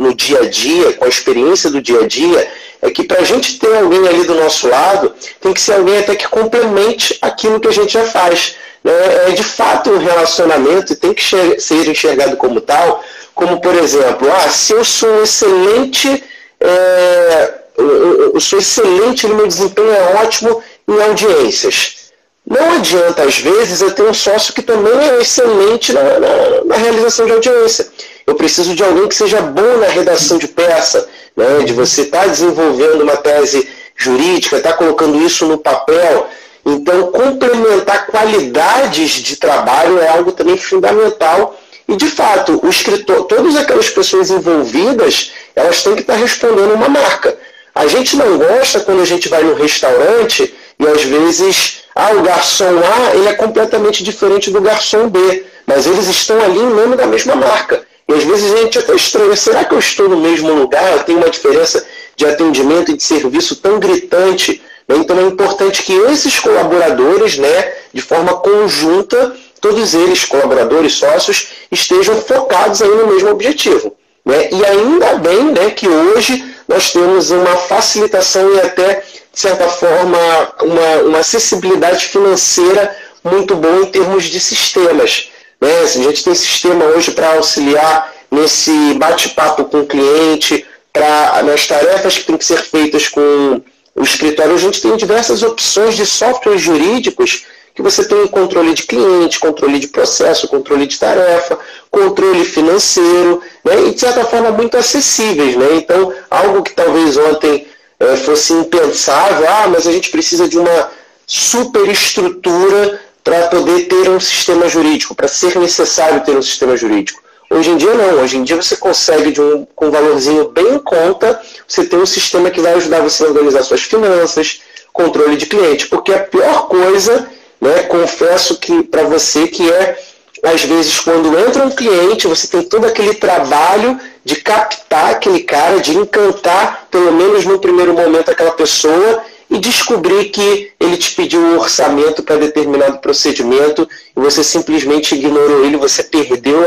[0.00, 2.50] no dia a dia, com a experiência do dia a dia,
[2.80, 5.98] é que para a gente ter alguém ali do nosso lado, tem que ser alguém
[5.98, 8.56] até que complemente aquilo que a gente já faz.
[8.82, 13.74] É, é de fato um relacionamento e tem que ser enxergado como tal, como por
[13.74, 16.24] exemplo, ah, se eu sou um excelente,
[16.58, 22.00] é, eu, eu sou excelente no meu desempenho, é ótimo em audiências.
[22.46, 26.76] Não adianta, às vezes, eu ter um sócio que também é excelente na, na, na,
[26.76, 27.86] realização de audiência.
[28.26, 31.60] Eu preciso de alguém que seja bom na redação de peça, né?
[31.64, 36.26] de você estar tá desenvolvendo uma tese jurídica, estar tá colocando isso no papel.
[36.64, 41.56] Então, complementar qualidades de trabalho é algo também fundamental.
[41.86, 46.74] E, de fato, o escritor, todas aquelas pessoas envolvidas, elas têm que estar tá respondendo
[46.74, 47.36] uma marca.
[47.74, 52.22] A gente não gosta quando a gente vai no restaurante e, às vezes, ah, o
[52.22, 56.96] garçom A ele é completamente diferente do garçom B, mas eles estão ali em nome
[56.96, 57.82] da mesma marca.
[58.08, 60.92] E às vezes a gente até estranha, será que eu estou no mesmo lugar?
[60.92, 64.60] Eu tenho uma diferença de atendimento e de serviço tão gritante.
[64.88, 64.96] Né?
[64.96, 72.20] Então é importante que esses colaboradores, né, de forma conjunta, todos eles, colaboradores, sócios, estejam
[72.20, 73.96] focados aí no mesmo objetivo.
[74.24, 74.48] Né?
[74.50, 79.02] E ainda bem né, que hoje nós temos uma facilitação e até
[79.32, 80.18] de certa forma,
[80.62, 85.30] uma, uma acessibilidade financeira muito boa em termos de sistemas.
[85.60, 85.80] Né?
[85.82, 92.18] A gente tem sistema hoje para auxiliar nesse bate-papo com o cliente, para nas tarefas
[92.18, 93.60] que têm que ser feitas com
[93.94, 94.54] o escritório.
[94.54, 99.78] A gente tem diversas opções de softwares jurídicos que você tem controle de cliente, controle
[99.78, 101.58] de processo, controle de tarefa,
[101.90, 103.86] controle financeiro, né?
[103.86, 105.56] e de certa forma muito acessíveis.
[105.56, 105.68] Né?
[105.74, 107.66] Então, algo que talvez ontem
[107.98, 110.90] é, fosse impensável, ah, mas a gente precisa de uma
[111.26, 117.22] superestrutura para poder ter um sistema jurídico, para ser necessário ter um sistema jurídico.
[117.52, 120.78] Hoje em dia não, hoje em dia você consegue um, com um valorzinho bem em
[120.78, 125.46] conta, você ter um sistema que vai ajudar você a organizar suas finanças, controle de
[125.46, 127.28] cliente, porque a pior coisa,
[127.60, 129.98] né, confesso que para você que é
[130.42, 135.80] às vezes quando entra um cliente, você tem todo aquele trabalho de captar aquele cara,
[135.80, 141.40] de encantar, pelo menos no primeiro momento, aquela pessoa e descobrir que ele te pediu
[141.40, 146.64] um orçamento para determinado procedimento e você simplesmente ignorou ele, você perdeu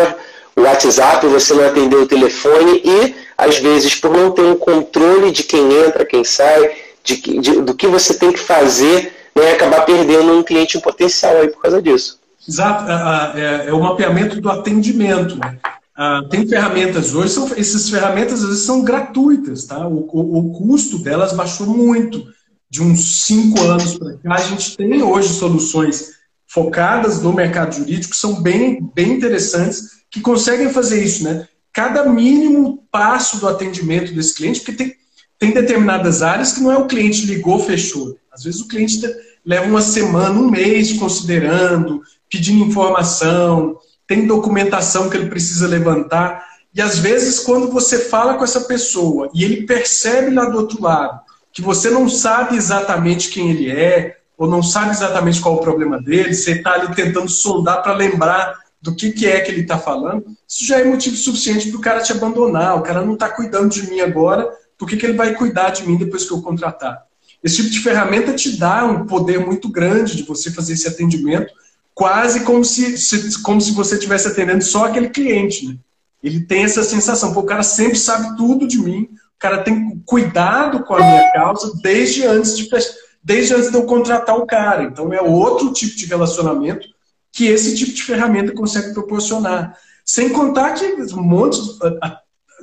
[0.56, 5.32] o WhatsApp, você não atendeu o telefone e, às vezes, por não ter um controle
[5.32, 9.82] de quem entra, quem sai, de, de, do que você tem que fazer, né, acabar
[9.82, 12.20] perdendo um cliente em potencial aí por causa disso.
[12.48, 15.36] Exato, é, é, é o mapeamento do atendimento.
[15.38, 15.58] Né?
[15.96, 19.88] Ah, tem ferramentas hoje, são, essas ferramentas às vezes são gratuitas, tá?
[19.88, 22.26] O, o, o custo delas baixou muito.
[22.70, 26.14] De uns cinco anos para cá, a gente tem hoje soluções
[26.48, 31.48] focadas no mercado jurídico, são bem, bem interessantes, que conseguem fazer isso, né?
[31.72, 34.96] Cada mínimo passo do atendimento desse cliente, porque tem,
[35.38, 38.18] tem determinadas áreas que não é o cliente ligou, fechou.
[38.34, 39.02] Às vezes o cliente
[39.46, 46.44] leva uma semana, um mês considerando, pedindo informação, tem documentação que ele precisa levantar.
[46.74, 50.82] E às vezes, quando você fala com essa pessoa e ele percebe lá do outro
[50.82, 55.58] lado que você não sabe exatamente quem ele é, ou não sabe exatamente qual é
[55.60, 59.52] o problema dele, você está ali tentando sondar para lembrar do que, que é que
[59.52, 62.76] ele está falando, isso já é motivo suficiente para o cara te abandonar.
[62.76, 65.88] O cara não está cuidando de mim agora, por que, que ele vai cuidar de
[65.88, 67.06] mim depois que eu contratar?
[67.44, 71.52] Esse tipo de ferramenta te dá um poder muito grande de você fazer esse atendimento
[71.94, 75.68] quase como se, se, como se você estivesse atendendo só aquele cliente.
[75.68, 75.78] Né?
[76.24, 80.02] Ele tem essa sensação, Pô, o cara sempre sabe tudo de mim, o cara tem
[80.06, 82.70] cuidado com a minha causa desde antes de,
[83.22, 84.84] desde antes de eu contratar o cara.
[84.84, 86.88] Então é outro tipo de relacionamento
[87.32, 89.78] que esse tipo de ferramenta consegue proporcionar.
[90.06, 91.60] Sem contar que um monte.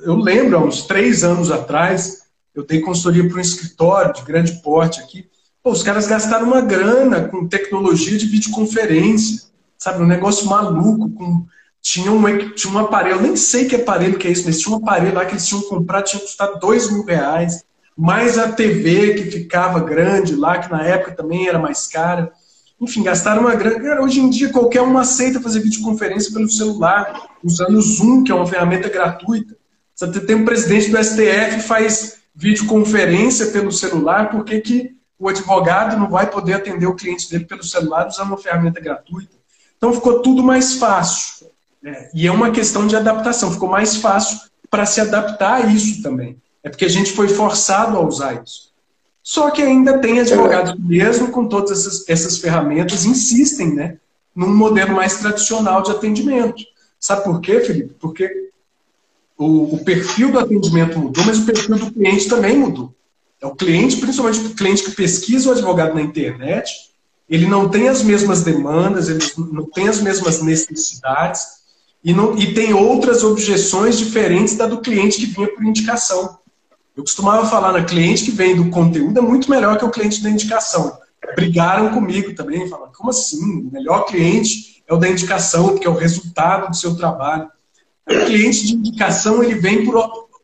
[0.03, 2.23] Eu lembro, há uns três anos atrás,
[2.55, 5.29] eu dei consultoria para um escritório de grande porte aqui.
[5.63, 9.43] Pô, os caras gastaram uma grana com tecnologia de videoconferência,
[9.79, 10.03] sabe?
[10.03, 11.11] Um negócio maluco.
[11.11, 11.47] Com...
[11.83, 14.79] Tinha, um, tinha um aparelho, nem sei que aparelho que é isso, mas tinha um
[14.79, 17.65] aparelho lá que eles tinham comprado, tinha custado dois mil reais.
[17.97, 22.33] Mais a TV que ficava grande lá, que na época também era mais cara.
[22.81, 24.01] Enfim, gastaram uma grana.
[24.01, 28.35] Hoje em dia, qualquer um aceita fazer videoconferência pelo celular, usando o Zoom, que é
[28.35, 29.55] uma ferramenta gratuita.
[29.95, 35.99] Você tem um presidente do STF faz videoconferência pelo celular, por que, que o advogado
[35.99, 39.37] não vai poder atender o cliente dele pelo celular usando uma ferramenta gratuita?
[39.77, 41.49] Então ficou tudo mais fácil.
[41.83, 42.09] Né?
[42.15, 44.39] E é uma questão de adaptação, ficou mais fácil
[44.71, 46.37] para se adaptar a isso também.
[46.63, 48.71] É porque a gente foi forçado a usar isso.
[49.23, 53.99] Só que ainda tem advogados, mesmo com todas essas, essas ferramentas, insistem né,
[54.35, 56.63] num modelo mais tradicional de atendimento.
[56.99, 57.95] Sabe por quê, Felipe?
[57.99, 58.40] Porque
[59.41, 62.95] o, o, perfil do atendimento mudou, mas o perfil do cliente também mudou.
[63.41, 66.71] É o cliente, principalmente o cliente que pesquisa o advogado na internet,
[67.27, 71.47] ele não tem as mesmas demandas, ele não tem as mesmas necessidades
[72.05, 76.39] e, não, e tem outras objeções diferentes da do cliente que vinha por indicação.
[76.95, 80.23] Eu costumava falar na cliente que vem do conteúdo é muito melhor que o cliente
[80.23, 80.99] da indicação.
[81.35, 83.43] Brigaram comigo também, falando, como assim?
[83.43, 87.49] O melhor cliente é o da indicação, porque é o resultado do seu trabalho.
[88.11, 89.97] O cliente de indicação ele vem por,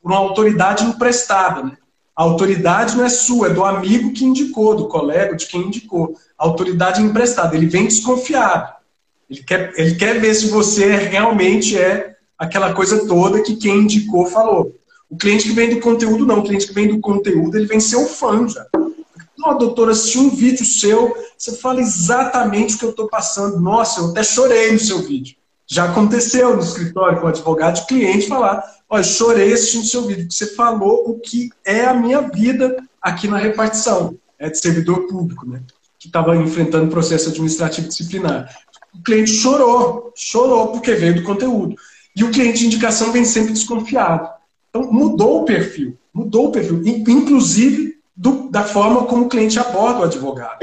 [0.03, 1.65] uma autoridade emprestada.
[1.65, 1.77] Né?
[2.17, 6.17] A autoridade não é sua, é do amigo que indicou, do colega, de quem indicou.
[6.39, 7.57] A autoridade emprestada.
[7.57, 8.73] Ele vem desconfiado.
[9.29, 14.27] Ele quer, ele quer ver se você realmente é aquela coisa toda que quem indicou
[14.27, 14.73] falou.
[15.11, 16.39] O cliente que vem do conteúdo, não.
[16.39, 18.65] O cliente que vem do conteúdo, ele vem ser um fã já.
[19.37, 23.61] Não, doutora, assisti um vídeo seu, você fala exatamente o que eu estou passando.
[23.61, 25.37] Nossa, eu até chorei no seu vídeo.
[25.69, 30.29] Já aconteceu no escritório com o advogado de cliente falar, olha, chorei assistindo seu vídeo,
[30.31, 35.49] você falou o que é a minha vida aqui na repartição, é de servidor público,
[35.49, 35.63] né?
[35.99, 38.49] Que estava enfrentando processo administrativo disciplinar.
[38.95, 41.75] O cliente chorou, chorou porque veio do conteúdo.
[42.15, 44.29] E o cliente de indicação vem sempre desconfiado.
[44.71, 50.01] Então, mudou o perfil, mudou o perfil, inclusive do, da forma como o cliente aborda
[50.01, 50.59] o advogado.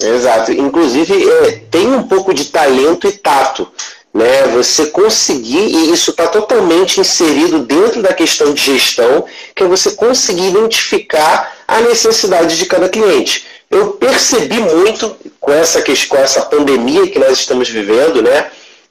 [0.00, 0.52] Exato.
[0.52, 3.68] Inclusive, é, tem um pouco de talento e tato.
[4.12, 4.46] Né?
[4.54, 9.92] Você conseguir, e isso está totalmente inserido dentro da questão de gestão, que é você
[9.92, 13.46] conseguir identificar a necessidade de cada cliente.
[13.70, 18.46] Eu percebi muito com essa, com essa pandemia que nós estamos vivendo, né,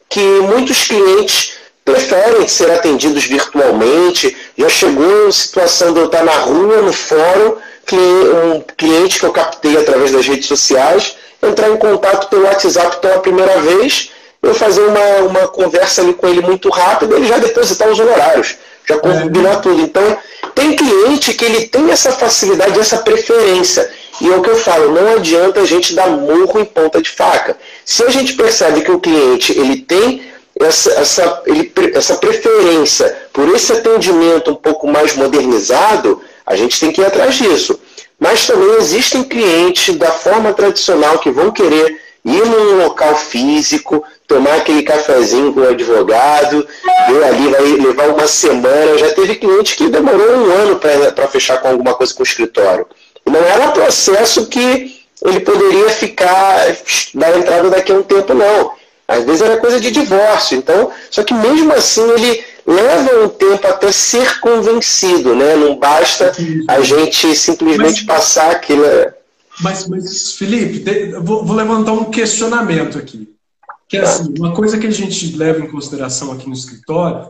[0.09, 4.35] que muitos clientes preferem ser atendidos virtualmente.
[4.57, 7.55] Já chegou a situação de eu estar na rua, no fórum,
[7.93, 13.19] um cliente que eu captei através das redes sociais, entrar em contato pelo WhatsApp pela
[13.19, 17.89] primeira vez, eu fazer uma, uma conversa ali com ele muito rápida, ele já depositar
[17.89, 18.55] os honorários,
[18.87, 19.55] já combinar é.
[19.57, 19.81] tudo.
[19.81, 20.17] Então,
[20.53, 23.91] tem cliente que ele tem essa facilidade, essa preferência.
[24.21, 27.09] E é o que eu falo, não adianta a gente dar murro em ponta de
[27.09, 27.57] faca.
[27.83, 30.21] Se a gente percebe que o cliente ele tem
[30.59, 36.91] essa, essa, ele, essa preferência por esse atendimento um pouco mais modernizado, a gente tem
[36.91, 37.79] que ir atrás disso.
[38.19, 44.55] Mas também existem clientes da forma tradicional que vão querer ir num local físico, tomar
[44.55, 46.67] aquele cafezinho com o advogado,
[47.09, 48.97] eu ali vai levar uma semana.
[48.97, 52.87] Já teve cliente que demorou um ano para fechar com alguma coisa com o escritório.
[53.25, 56.75] Não era um processo que ele poderia ficar,
[57.13, 58.71] dar entrada daqui a um tempo, não.
[59.07, 60.57] Às vezes era coisa de divórcio.
[60.57, 65.55] Então, só que mesmo assim ele leva um tempo até ser convencido, né?
[65.55, 66.31] Não basta
[66.67, 68.83] a gente simplesmente mas, passar aquilo.
[69.61, 73.33] Mas, mas Felipe, vou, vou, levantar um questionamento aqui.
[73.87, 74.09] Que é tá.
[74.09, 77.27] assim, uma coisa que a gente leva em consideração aqui no escritório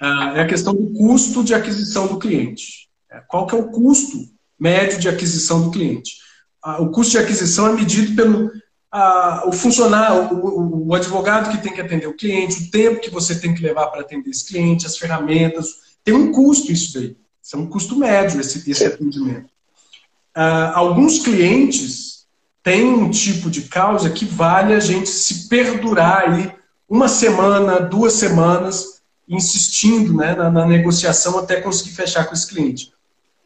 [0.00, 2.88] uh, é a questão do custo de aquisição do cliente.
[3.10, 4.16] É, qual que é o custo
[4.58, 6.16] médio de aquisição do cliente?
[6.64, 8.50] Uh, o custo de aquisição é medido pelo
[8.92, 13.08] a, o funcionário, o, o, advogado que tem que atender o cliente, o tempo que
[13.08, 15.68] você tem que levar para atender esse cliente, as ferramentas.
[16.04, 17.16] Tem um custo isso daí.
[17.42, 19.46] Isso é um custo médio, esse, esse atendimento.
[20.36, 22.26] Uh, alguns clientes
[22.62, 26.52] têm um tipo de causa que vale a gente se perdurar aí
[26.88, 32.92] uma semana, duas semanas, insistindo né, na, na negociação até conseguir fechar com esse cliente.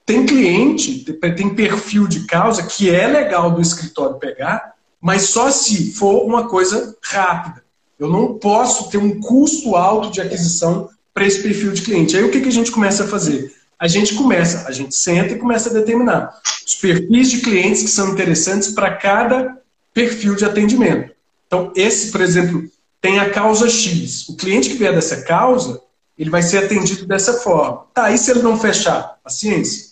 [0.05, 4.76] Tem cliente, tem perfil de causa que é legal do escritório pegar,
[5.07, 7.63] mas só se for uma coisa rápida.
[7.97, 12.17] Eu não posso ter um custo alto de aquisição para esse perfil de cliente.
[12.17, 13.55] Aí o que, que a gente começa a fazer?
[13.79, 17.89] A gente começa, a gente senta e começa a determinar os perfis de clientes que
[17.89, 19.57] são interessantes para cada
[19.95, 21.13] perfil de atendimento.
[21.47, 22.69] Então, esse, por exemplo,
[23.01, 24.29] tem a causa X.
[24.29, 25.81] O cliente que vier dessa causa,
[26.19, 27.85] ele vai ser atendido dessa forma.
[27.95, 29.21] Tá, e se ele não fechar?
[29.23, 29.87] Paciência.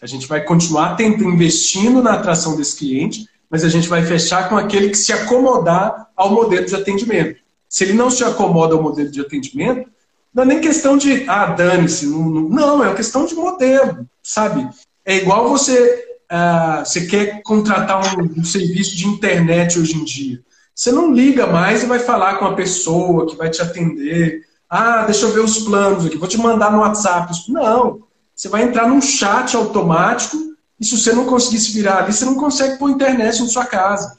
[0.00, 4.48] A gente vai continuar tentando, investindo na atração desse cliente mas a gente vai fechar
[4.48, 7.40] com aquele que se acomodar ao modelo de atendimento.
[7.68, 9.88] Se ele não se acomoda ao modelo de atendimento,
[10.34, 12.06] não é nem questão de, ah, dane-se.
[12.06, 14.68] Não, não, é uma questão de modelo, sabe?
[15.04, 20.40] É igual você, ah, você quer contratar um, um serviço de internet hoje em dia.
[20.74, 24.42] Você não liga mais e vai falar com a pessoa que vai te atender.
[24.68, 27.32] Ah, deixa eu ver os planos aqui, vou te mandar no WhatsApp.
[27.48, 28.02] Não,
[28.34, 30.36] você vai entrar num chat automático
[30.78, 33.64] e se você não conseguir se virar ali, você não consegue pôr internet na sua
[33.64, 34.14] casa.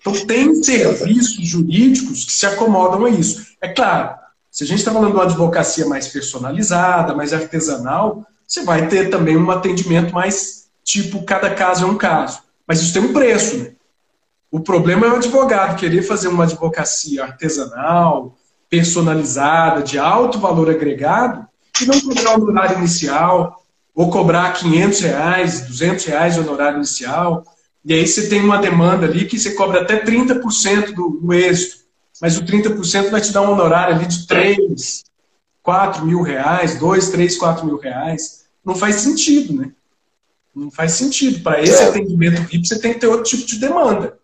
[0.00, 3.46] Então tem serviços jurídicos que se acomodam a isso.
[3.60, 4.16] É claro,
[4.50, 9.10] se a gente está falando de uma advocacia mais personalizada, mais artesanal, você vai ter
[9.10, 12.40] também um atendimento mais tipo, cada caso é um caso.
[12.66, 13.72] Mas isso tem um preço, né?
[14.50, 18.36] O problema é o advogado querer fazer uma advocacia artesanal,
[18.70, 21.46] personalizada, de alto valor agregado,
[21.82, 23.65] e não cobrar o honorário inicial,
[23.96, 27.42] ou cobrar 500 reais, 200 reais de honorário inicial,
[27.84, 31.86] e aí você tem uma demanda ali que você cobra até 30% do, do êxito
[32.20, 35.04] mas o 30% vai te dar um honorário ali de 3,
[35.62, 38.46] 4 mil reais, 2, 3, 4 mil reais.
[38.64, 39.72] Não faz sentido, né?
[40.54, 41.42] Não faz sentido.
[41.42, 41.88] Para esse é.
[41.88, 44.18] atendimento VIP, você tem que ter outro tipo de demanda.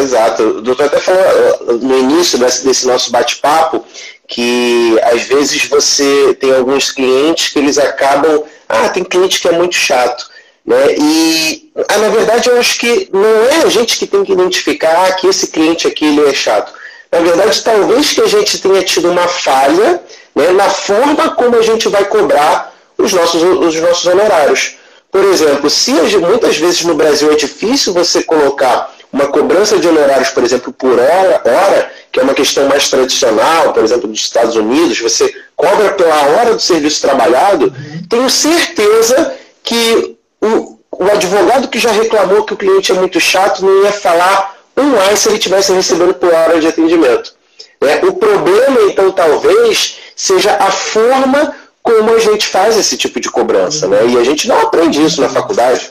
[0.00, 0.42] Exato.
[0.42, 3.84] O doutor até falou no início desse, nosso bate-papo
[4.26, 8.44] que às vezes você tem alguns clientes que eles acabam.
[8.68, 10.28] Ah, tem cliente que é muito chato.
[10.66, 10.94] Né?
[10.98, 15.06] E, ah, na verdade, eu acho que não é a gente que tem que identificar
[15.06, 16.72] ah, que esse cliente aqui ele é chato.
[17.10, 20.02] Na verdade, talvez que a gente tenha tido uma falha
[20.34, 24.76] né, na forma como a gente vai cobrar os nossos, os nossos honorários.
[25.10, 30.30] Por exemplo, se muitas vezes no Brasil é difícil você colocar uma cobrança de honorários,
[30.30, 34.54] por exemplo, por hora, hora, que é uma questão mais tradicional, por exemplo, dos Estados
[34.56, 37.72] Unidos, você cobra pela hora do serviço trabalhado,
[38.08, 43.64] tenho certeza que o, o advogado que já reclamou que o cliente é muito chato
[43.64, 47.34] não ia falar um ai se ele tivesse recebendo por hora de atendimento.
[47.80, 48.00] Né?
[48.04, 53.88] O problema, então, talvez, seja a forma como a gente faz esse tipo de cobrança.
[53.88, 54.06] Né?
[54.08, 55.90] E a gente não aprende isso na faculdade.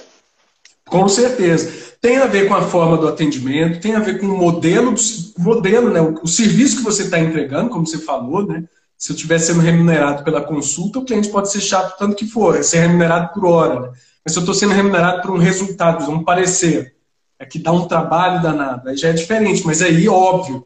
[0.87, 1.86] Com certeza.
[2.01, 4.93] Tem a ver com a forma do atendimento, tem a ver com o modelo,
[5.37, 6.01] modelo né?
[6.01, 8.63] o, o serviço que você está entregando, como você falou, né?
[8.97, 12.57] Se eu estiver sendo remunerado pela consulta, o cliente pode ser chato tanto que for,
[12.57, 13.79] é ser remunerado por hora.
[13.79, 13.89] Né?
[14.25, 16.95] Mas se eu estou sendo remunerado por um resultado, um parecer,
[17.37, 20.65] é que dá um trabalho danado, aí já é diferente, mas aí, óbvio,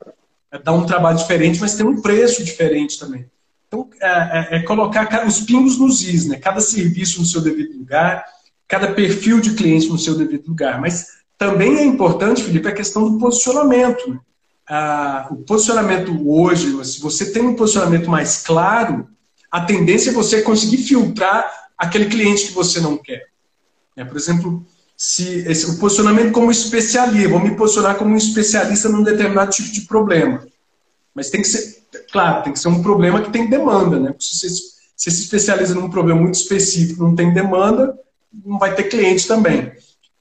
[0.50, 3.30] é dá um trabalho diferente, mas tem um preço diferente também.
[3.68, 6.38] Então, é, é, é colocar os pingos nos is, né?
[6.38, 8.26] Cada serviço no seu devido lugar,
[8.68, 10.80] cada perfil de cliente no seu devido lugar.
[10.80, 14.22] Mas também é importante, Felipe, a questão do posicionamento.
[14.70, 19.08] Ah, o posicionamento hoje, se você tem um posicionamento mais claro,
[19.50, 23.24] a tendência é você conseguir filtrar aquele cliente que você não quer.
[23.98, 24.64] É, por exemplo,
[24.96, 29.72] se esse, o posicionamento como especialista, vou me posicionar como um especialista num determinado tipo
[29.72, 30.46] de problema.
[31.12, 31.82] Mas tem que ser,
[32.12, 34.14] claro, tem que ser um problema que tem demanda, né?
[34.20, 34.48] Se você,
[34.96, 37.98] se especializa num problema muito específico, não tem demanda,
[38.46, 39.72] não vai ter cliente também.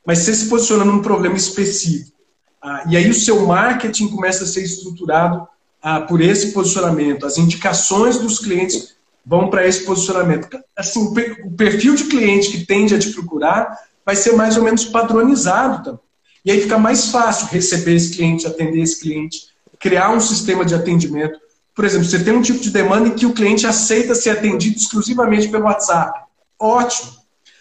[0.07, 2.17] Mas você se posiciona num problema específico,
[2.63, 5.47] ah, e aí o seu marketing começa a ser estruturado
[5.83, 10.49] ah, por esse posicionamento, as indicações dos clientes vão para esse posicionamento.
[10.77, 14.85] Assim, o perfil de cliente que tende a te procurar vai ser mais ou menos
[14.85, 16.01] padronizado também.
[16.45, 19.49] E aí fica mais fácil receber esse cliente, atender esse cliente,
[19.79, 21.39] criar um sistema de atendimento.
[21.75, 24.77] Por exemplo, você tem um tipo de demanda em que o cliente aceita ser atendido
[24.77, 26.19] exclusivamente pelo WhatsApp.
[26.59, 27.20] Ótimo.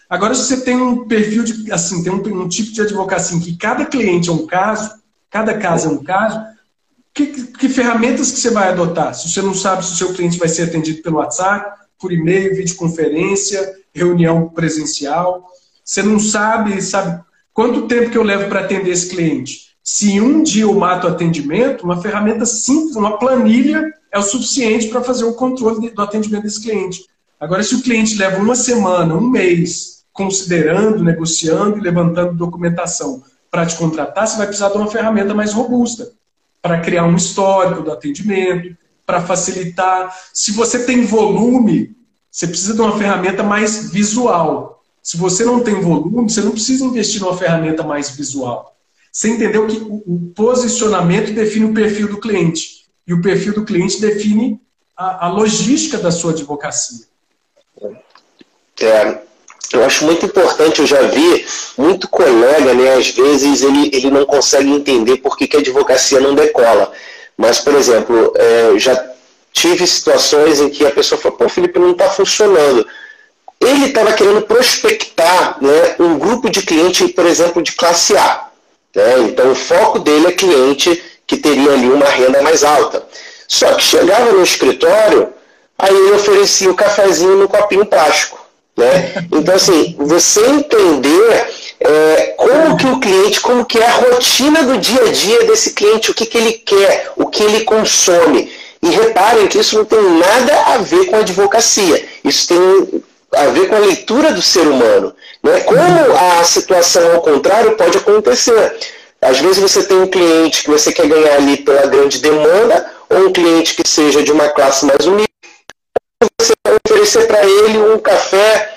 [0.10, 3.40] Agora, se você tem um perfil de, assim, tem um, um tipo de advocacia em
[3.40, 4.92] que cada cliente é um caso,
[5.30, 6.42] cada caso é um caso,
[7.14, 9.14] que, que, ferramentas que você vai adotar?
[9.14, 12.56] Se você não sabe se o seu cliente vai ser atendido pelo WhatsApp, por e-mail,
[12.56, 15.46] videoconferência, reunião presencial.
[15.84, 17.22] Você não sabe, sabe
[17.54, 19.70] quanto tempo que eu levo para atender esse cliente.
[19.84, 24.88] Se um dia eu mato o atendimento, uma ferramenta simples, uma planilha, é o suficiente
[24.88, 27.06] para fazer o controle do atendimento desse cliente.
[27.40, 33.66] Agora, se o cliente leva uma semana, um mês, considerando, negociando e levantando documentação para
[33.66, 36.12] te contratar, você vai precisar de uma ferramenta mais robusta
[36.62, 40.14] para criar um histórico do atendimento, para facilitar.
[40.34, 41.96] Se você tem volume,
[42.30, 44.84] você precisa de uma ferramenta mais visual.
[45.02, 48.76] Se você não tem volume, você não precisa investir numa ferramenta mais visual.
[49.10, 52.88] Você entendeu que o posicionamento define o perfil do cliente.
[53.08, 54.60] E o perfil do cliente define
[54.98, 57.06] a, a logística da sua advocacia.
[58.82, 59.29] É,
[59.72, 61.46] eu acho muito importante, eu já vi
[61.78, 66.20] muito colega, né, às vezes ele, ele não consegue entender por que, que a advocacia
[66.20, 66.92] não decola.
[67.38, 69.12] Mas, por exemplo, é, já
[69.54, 72.86] tive situações em que a pessoa falou, pô, Felipe, não está funcionando.
[73.62, 78.48] Ele estava querendo prospectar né, um grupo de cliente, por exemplo, de classe A.
[78.96, 79.20] Né?
[79.20, 83.06] Então, o foco dele é cliente que teria ali uma renda mais alta.
[83.48, 85.34] Só que chegava no escritório,
[85.78, 88.49] aí ele oferecia o cafezinho no copinho plástico.
[88.80, 89.28] Né?
[89.30, 91.50] Então, assim, você entender
[91.82, 95.74] é, como que o cliente, como que é a rotina do dia a dia desse
[95.74, 98.50] cliente, o que, que ele quer, o que ele consome.
[98.82, 102.06] E reparem que isso não tem nada a ver com a advocacia.
[102.24, 103.04] Isso tem
[103.34, 105.14] a ver com a leitura do ser humano.
[105.44, 105.60] Né?
[105.60, 105.82] Como
[106.40, 108.78] a situação ao contrário pode acontecer.
[109.22, 113.28] Às vezes você tem um cliente que você quer ganhar ali pela grande demanda, ou
[113.28, 115.30] um cliente que seja de uma classe mais humilde,
[116.40, 118.76] você vai oferecer para ele um café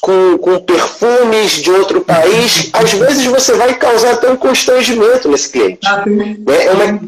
[0.00, 5.50] com, com perfumes de outro país, às vezes você vai causar até um constrangimento nesse
[5.50, 5.86] cliente.
[5.86, 6.36] Ah, tem, né?
[6.46, 7.00] é uma...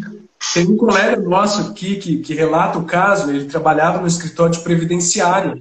[0.53, 4.61] tem, um colega nosso aqui que, que relata o caso, ele trabalhava no escritório de
[4.61, 5.59] previdenciário.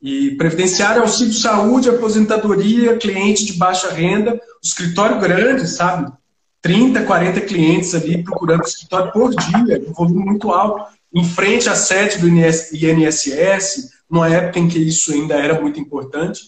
[0.00, 6.12] E previdenciário, auxílio saúde, aposentadoria, cliente de baixa renda, escritório grande, sabe?
[6.60, 11.76] 30, 40 clientes ali procurando escritório por dia, um volume muito alto, em frente à
[11.76, 16.40] sede do INSS, numa época em que isso ainda era muito importante.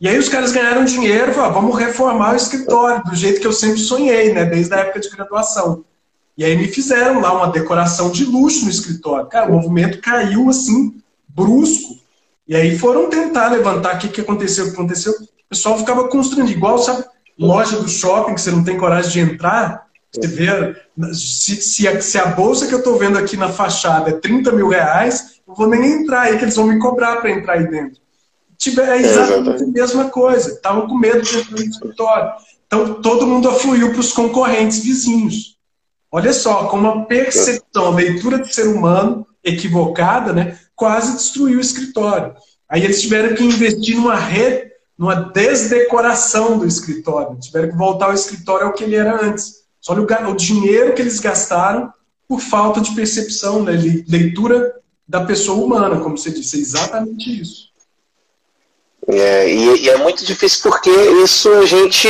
[0.00, 3.52] E aí os caras ganharam dinheiro, falaram, vamos reformar o escritório, do jeito que eu
[3.52, 5.84] sempre sonhei, né, desde a época de graduação.
[6.36, 9.28] E aí me fizeram lá uma decoração de luxo no escritório.
[9.28, 11.96] Cara, o movimento caiu assim, brusco.
[12.46, 15.12] E aí foram tentar levantar o que, que aconteceu, o que aconteceu.
[15.12, 17.04] O pessoal ficava constrangido, igual, sabe,
[17.38, 19.86] loja do shopping que você não tem coragem de entrar.
[20.14, 20.76] Você vê,
[21.12, 24.52] se, se, a, se a bolsa que eu estou vendo aqui na fachada é 30
[24.52, 27.68] mil reais, não vou nem entrar aí, que eles vão me cobrar para entrar aí
[27.68, 28.00] dentro.
[28.56, 30.52] Tiver, é exatamente a mesma coisa.
[30.52, 32.32] Estavam com medo de entrar no escritório.
[32.66, 35.58] Então, todo mundo afluiu para os concorrentes vizinhos.
[36.10, 41.60] Olha só, com uma percepção, a leitura do ser humano equivocada, né, quase destruiu o
[41.60, 42.34] escritório.
[42.68, 47.38] Aí eles tiveram que investir numa rede, numa desdecoração do escritório.
[47.40, 49.63] Tiveram que voltar ao escritório ao que ele era antes.
[49.84, 51.92] Só o, o dinheiro que eles gastaram
[52.26, 53.72] por falta de percepção, né,
[54.08, 54.76] leitura
[55.06, 57.68] da pessoa humana, como você disse, é exatamente isso.
[59.06, 60.88] É, e, e, é muito difícil porque
[61.22, 62.08] isso a gente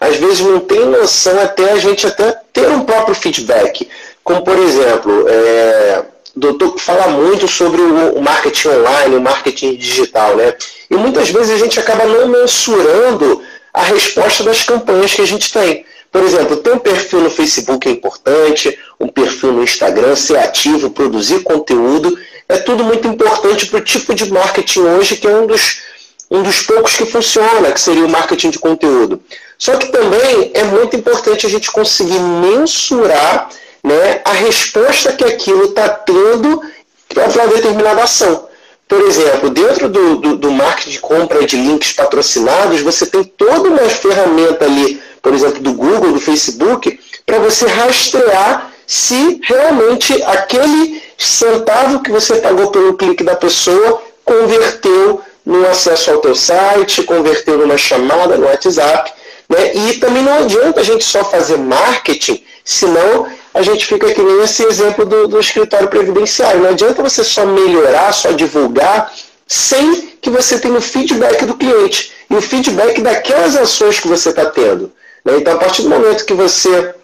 [0.00, 3.86] às vezes não tem noção até a gente até ter um próprio feedback.
[4.24, 6.02] Como por exemplo, é,
[6.34, 10.54] o doutor fala muito sobre o marketing online, o marketing digital, né?
[10.88, 13.42] E muitas vezes a gente acaba não mensurando
[13.74, 15.84] a resposta das campanhas que a gente tem.
[16.10, 20.90] Por exemplo, ter um perfil no Facebook é importante, um perfil no Instagram, ser ativo,
[20.90, 25.46] produzir conteúdo, é tudo muito importante para o tipo de marketing hoje, que é um
[25.46, 25.82] dos,
[26.28, 29.22] um dos poucos que funciona, que seria o marketing de conteúdo.
[29.56, 33.48] Só que também é muito importante a gente conseguir mensurar
[33.84, 36.60] né, a resposta que aquilo está tendo
[37.08, 38.48] para uma determinada ação.
[38.90, 43.70] Por exemplo, dentro do, do, do marketing de compra de links patrocinados, você tem toda
[43.70, 51.02] uma ferramenta ali por exemplo, do Google, do Facebook, para você rastrear se realmente aquele
[51.16, 57.58] centavo que você pagou pelo clique da pessoa converteu no acesso ao teu site, converteu
[57.58, 59.12] numa chamada no WhatsApp.
[59.48, 59.74] Né?
[59.74, 64.42] E também não adianta a gente só fazer marketing, senão a gente fica que nem
[64.42, 66.62] esse exemplo do, do escritório previdenciário.
[66.62, 69.12] Não adianta você só melhorar, só divulgar,
[69.46, 72.12] sem que você tenha o feedback do cliente.
[72.30, 74.92] E o feedback daquelas ações que você está tendo.
[75.24, 75.38] Né?
[75.38, 76.94] Então, a partir do momento que você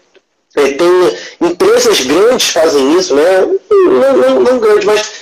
[0.56, 3.40] é, tem empresas grandes fazem isso, né?
[3.70, 5.12] não, não, não grandes, mas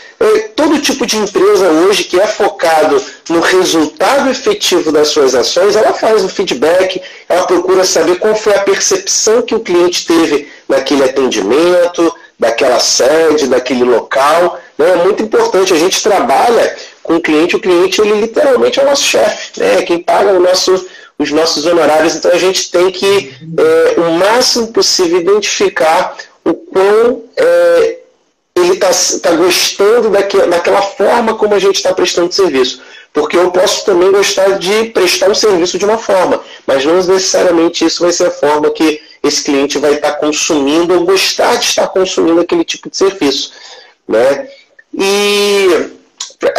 [0.54, 5.92] todo tipo de empresa hoje que é focado no resultado efetivo das suas ações, ela
[5.92, 11.04] faz o feedback, ela procura saber qual foi a percepção que o cliente teve naquele
[11.04, 14.58] atendimento, daquela sede, daquele local.
[14.78, 14.90] Né?
[14.90, 18.86] É muito importante, a gente trabalha com o cliente, o cliente ele literalmente é o
[18.86, 19.82] nosso chefe, né?
[19.82, 20.86] quem paga o nosso
[21.16, 27.22] os nossos honorários, então a gente tem que, é, o máximo possível, identificar o quão
[27.36, 27.98] é,
[28.56, 28.90] ele está
[29.20, 32.80] tá gostando daquela, daquela forma como a gente está prestando serviço.
[33.12, 37.84] Porque eu posso também gostar de prestar um serviço de uma forma, mas não necessariamente
[37.84, 41.86] isso vai ser a forma que esse cliente vai estar consumindo ou gostar de estar
[41.88, 43.52] consumindo aquele tipo de serviço.
[44.08, 44.48] Né?
[44.92, 45.90] E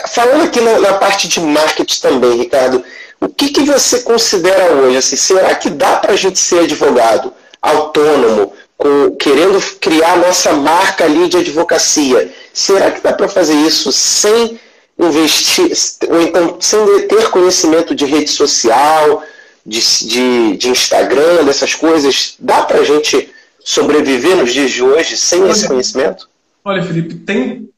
[0.10, 2.84] falando aqui na, na parte de marketing também, Ricardo,
[3.20, 4.98] o que, que você considera hoje?
[4.98, 7.34] Assim, será que dá para a gente ser advogado
[7.66, 12.34] autônomo, com, querendo criar nossa marca ali de advocacia?
[12.53, 14.59] Será que dá para fazer isso sem
[14.97, 15.71] investir,
[16.07, 19.23] ou então sem ter conhecimento de rede social,
[19.65, 22.36] de, de, de Instagram, dessas coisas?
[22.39, 26.30] Dá para a gente sobreviver nos dias de hoje sem olha, esse conhecimento?
[26.63, 27.69] Olha, Felipe, tem,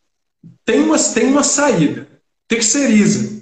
[0.65, 2.07] tem, uma, tem uma saída.
[2.47, 3.36] Terceiriza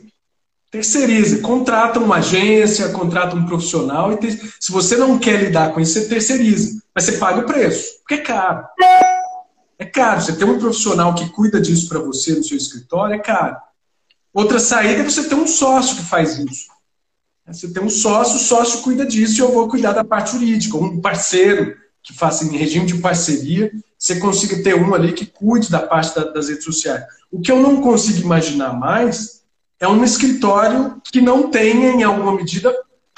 [0.76, 5.94] terceiriza, contrata uma agência, contrata um profissional e se você não quer lidar com isso,
[5.94, 8.66] você terceiriza, mas você paga o preço, porque é caro.
[9.80, 10.22] É caro.
[10.22, 13.56] Você ter um profissional que cuida disso para você no seu escritório é caro.
[14.34, 16.68] Outra saída é você ter um sócio que faz isso.
[17.48, 20.76] Você tem um sócio, o sócio cuida disso e eu vou cuidar da parte jurídica.
[20.78, 25.72] Um parceiro que faça em regime de parceria, você consiga ter um ali que cuide
[25.72, 27.04] da parte da, das redes sociais.
[27.32, 29.45] O que eu não consigo imaginar mais
[29.80, 32.74] é um escritório que não tenha, em alguma medida,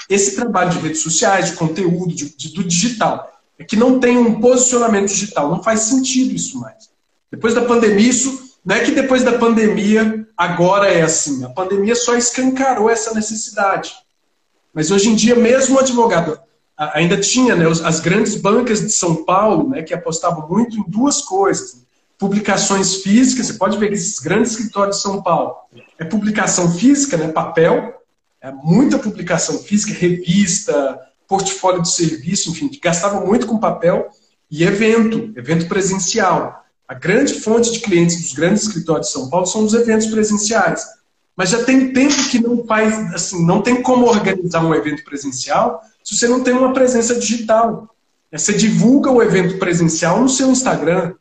[0.08, 3.30] esse trabalho de redes sociais, de conteúdo, de, de, do digital.
[3.58, 5.50] É que não tem um posicionamento digital.
[5.50, 6.90] Não faz sentido isso mais.
[7.30, 11.44] Depois da pandemia, isso não é que depois da pandemia agora é assim.
[11.44, 13.94] A pandemia só escancarou essa necessidade.
[14.72, 16.38] Mas hoje em dia, mesmo o advogado
[16.76, 21.20] ainda tinha né, as grandes bancas de São Paulo, né, que apostavam muito em duas
[21.22, 21.84] coisas.
[22.18, 25.54] Publicações físicas, você pode ver que esses grandes escritórios de São Paulo
[25.98, 27.94] é publicação física, né, papel,
[28.40, 30.98] é muita publicação física, revista,
[31.28, 34.08] portfólio de serviço, enfim, gastavam muito com papel
[34.50, 36.64] e evento, evento presencial.
[36.88, 40.84] A grande fonte de clientes dos grandes escritórios de São Paulo são os eventos presenciais.
[41.36, 45.80] Mas já tem tempo que não faz, assim, não tem como organizar um evento presencial
[46.02, 47.94] se você não tem uma presença digital.
[48.32, 51.14] Você divulga o evento presencial no seu Instagram.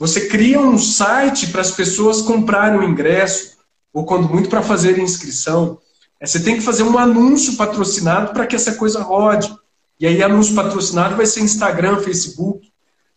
[0.00, 3.58] Você cria um site para as pessoas comprarem o ingresso,
[3.92, 5.78] ou quando muito para fazer inscrição.
[6.18, 9.54] Você tem que fazer um anúncio patrocinado para que essa coisa rode.
[10.00, 12.66] E aí, anúncio patrocinado vai ser Instagram, Facebook.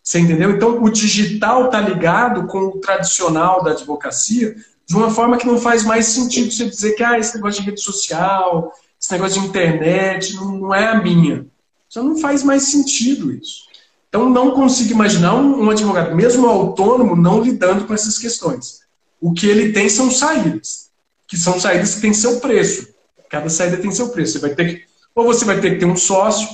[0.02, 0.50] Você entendeu?
[0.50, 4.54] Então, o digital está ligado com o tradicional da advocacia
[4.86, 7.70] de uma forma que não faz mais sentido você dizer que ah, esse negócio de
[7.70, 8.70] rede social,
[9.00, 11.46] esse negócio de internet não, não é a minha.
[11.88, 13.72] Já não faz mais sentido isso.
[14.14, 18.80] Então, não consigo imaginar um, um advogado, mesmo autônomo, não lidando com essas questões.
[19.20, 20.90] O que ele tem são saídas,
[21.26, 22.94] que são saídas que têm seu preço.
[23.28, 24.34] Cada saída tem seu preço.
[24.34, 24.84] Você vai ter que,
[25.16, 26.46] ou você vai ter que ter um sócio,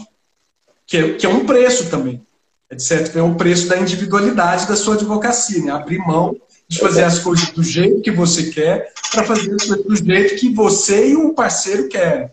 [0.87, 2.23] que é, que é um preço também
[2.71, 3.17] etc.
[3.17, 5.73] É o preço da individualidade da sua advocacia, né?
[5.73, 6.37] abrir mão
[6.69, 10.37] de fazer as coisas do jeito que você quer para fazer as coisas do jeito
[10.37, 12.31] que você e o parceiro querem.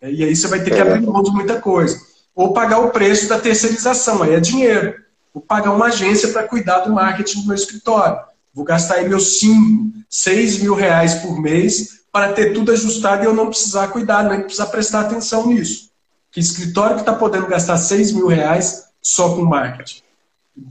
[0.00, 2.00] E aí você vai ter que abrir mão de muita coisa.
[2.34, 4.94] Ou pagar o preço da terceirização, aí é dinheiro.
[5.32, 8.18] Vou pagar uma agência para cuidar do marketing do meu escritório.
[8.54, 13.26] Vou gastar aí meus 5, 6 mil reais por mês para ter tudo ajustado e
[13.26, 15.90] eu não precisar cuidar, nem precisar prestar atenção nisso.
[16.30, 20.02] Que escritório que está podendo gastar 6 mil reais só com marketing.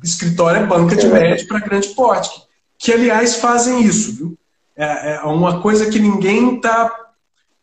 [0.03, 1.09] Escritório é banca de é.
[1.09, 2.29] médio para grande porte,
[2.77, 4.15] que, aliás fazem isso.
[4.15, 4.37] Viu?
[4.75, 6.95] É, é uma coisa que ninguém está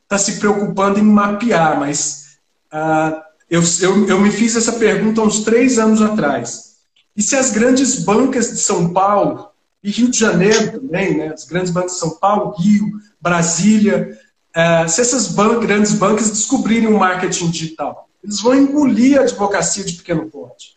[0.09, 2.39] tá se preocupando em mapear, mas
[2.73, 3.21] uh,
[3.51, 6.77] eu, eu, eu me fiz essa pergunta uns três anos atrás.
[7.17, 9.49] E se as grandes bancas de São Paulo,
[9.83, 14.19] e Rio de Janeiro também, né, as grandes bancas de São Paulo, Rio, Brasília,
[14.57, 19.85] uh, se essas ban grandes bancas descobrirem o marketing digital, eles vão engolir a advocacia
[19.85, 20.77] de pequeno porte.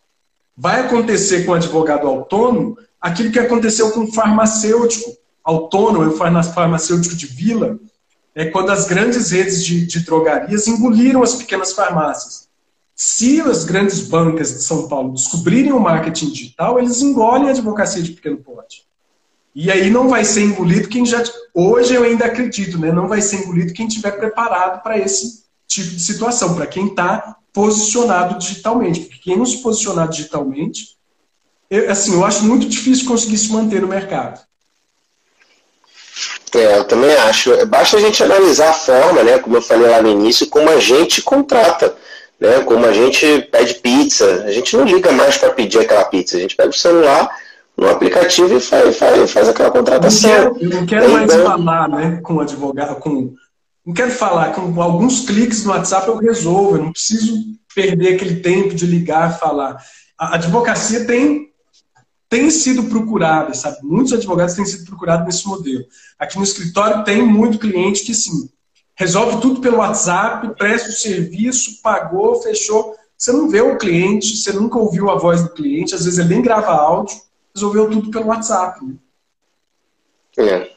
[0.56, 6.12] Vai acontecer com o advogado autônomo aquilo que aconteceu com o farmacêutico autônomo, o
[6.54, 7.80] farmacêutico de vila,
[8.36, 12.48] é quando as grandes redes de, de drogarias engoliram as pequenas farmácias.
[13.04, 18.00] Se as grandes bancas de São Paulo descobrirem o marketing digital, eles engolem a advocacia
[18.00, 18.86] de pequeno porte.
[19.56, 21.24] E aí não vai ser engolido quem já.
[21.52, 22.92] Hoje eu ainda acredito, né?
[22.92, 27.38] Não vai ser engolido quem estiver preparado para esse tipo de situação, para quem está
[27.52, 29.00] posicionado digitalmente.
[29.00, 30.96] Porque quem não se posicionar digitalmente,
[31.72, 34.40] eu, assim, eu acho muito difícil conseguir se manter no mercado.
[36.54, 37.66] É, eu também acho.
[37.66, 40.80] Basta a gente analisar a forma, né, como eu falei lá no início, como a
[40.80, 41.98] gente contrata,
[42.42, 44.44] né, como a gente pede pizza.
[44.46, 47.30] A gente não liga mais para pedir aquela pizza, a gente pega o celular
[47.78, 50.30] no aplicativo e faz, faz, faz aquela contratação.
[50.32, 53.36] Eu não quero, não quero mais então, falar né, com advogado, com
[53.84, 57.36] não quero falar, com alguns cliques no WhatsApp eu resolvo, eu não preciso
[57.74, 59.84] perder aquele tempo de ligar e falar.
[60.20, 61.50] A advocacia tem,
[62.30, 63.78] tem sido procurada, sabe?
[63.82, 65.84] Muitos advogados têm sido procurados nesse modelo.
[66.20, 68.50] Aqui no escritório tem muito cliente que, sim,
[69.02, 72.96] resolve tudo pelo WhatsApp, presta o serviço, pagou, fechou.
[73.18, 76.30] Você não vê o cliente, você nunca ouviu a voz do cliente, às vezes ele
[76.30, 77.20] nem grava áudio,
[77.54, 78.80] resolveu tudo pelo WhatsApp.
[78.86, 78.94] Né?
[80.38, 80.70] É.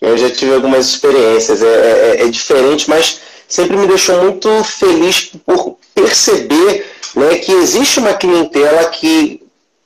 [0.00, 5.30] Eu já tive algumas experiências, é, é, é diferente, mas sempre me deixou muito feliz
[5.46, 6.84] por perceber
[7.14, 9.40] né, que existe uma clientela que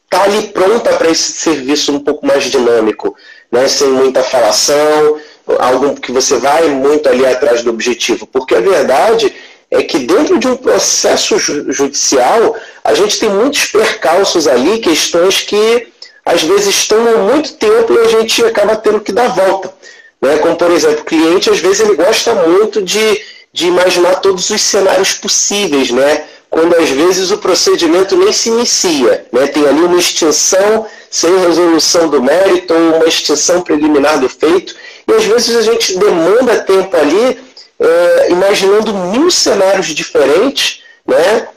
[0.04, 3.14] está ali pronta para esse serviço um pouco mais dinâmico,
[3.52, 5.20] né, sem muita falação,
[5.59, 8.26] algo que você vai muito ali atrás do objetivo.
[8.26, 9.32] Porque a verdade
[9.70, 15.88] é que dentro de um processo judicial, a gente tem muitos percalços ali, questões que
[16.24, 19.72] às vezes tomam muito tempo e a gente acaba tendo que dar volta.
[20.20, 20.38] Né?
[20.38, 23.20] Como, por exemplo, o cliente, às vezes, ele gosta muito de,
[23.53, 26.24] de imaginar todos os cenários possíveis, né?
[26.51, 29.26] Quando às vezes o procedimento nem se inicia.
[29.32, 29.47] Né?
[29.47, 34.74] Tem ali uma extinção sem resolução do mérito ou uma extinção preliminar do feito.
[35.07, 37.38] E às vezes a gente demanda tempo ali
[37.78, 41.49] é, imaginando mil cenários diferentes, né?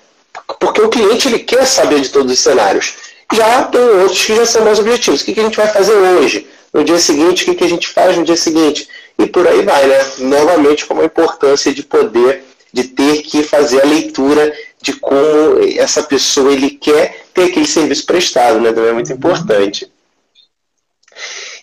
[0.59, 2.95] porque o cliente ele quer saber de todos os cenários.
[3.31, 5.21] Já tem outros que já são mais objetivos.
[5.21, 6.47] O que, que a gente vai fazer hoje?
[6.73, 8.87] No dia seguinte, o que, que a gente faz no dia seguinte?
[9.17, 9.99] E por aí vai, né?
[10.19, 16.03] Novamente, como a importância de poder, de ter que fazer a leitura de como essa
[16.03, 18.71] pessoa ele quer ter aquele serviço prestado, né?
[18.71, 19.91] Também é muito importante.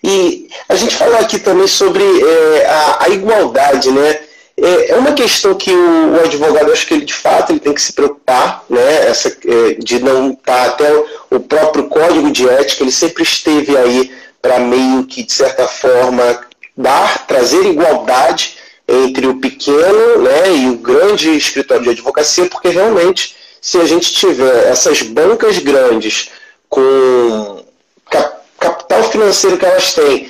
[0.03, 4.21] E a gente falou aqui também sobre é, a, a, igualdade, né?
[4.59, 7.75] É, é uma questão que o, o, advogado, acho que ele de fato ele tem
[7.75, 9.09] que se preocupar, né?
[9.09, 13.23] Essa, é, de não estar tá até o, o próprio código de ética, ele sempre
[13.23, 16.41] esteve aí para meio que, de certa forma,
[16.77, 18.56] dar, trazer igualdade
[18.89, 24.13] entre o pequeno né, e o grande escritório de advocacia, porque realmente, se a gente
[24.13, 26.31] tiver essas bancas grandes
[26.69, 27.65] com
[28.59, 30.29] capital financeiro que elas têm,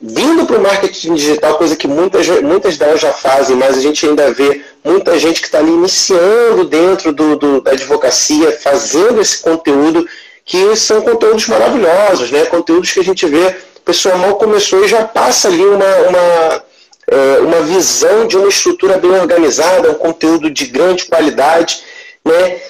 [0.00, 4.06] vindo para o marketing digital, coisa que muitas, muitas delas já fazem, mas a gente
[4.06, 9.38] ainda vê muita gente que está ali iniciando dentro do, do, da advocacia, fazendo esse
[9.40, 10.08] conteúdo,
[10.44, 12.46] que são conteúdos maravilhosos, né?
[12.46, 16.62] conteúdos que a gente vê, a pessoa mal começou e já passa ali uma, uma
[17.10, 21.82] é, uma visão de uma estrutura bem organizada, um conteúdo de grande qualidade,
[22.24, 22.60] né?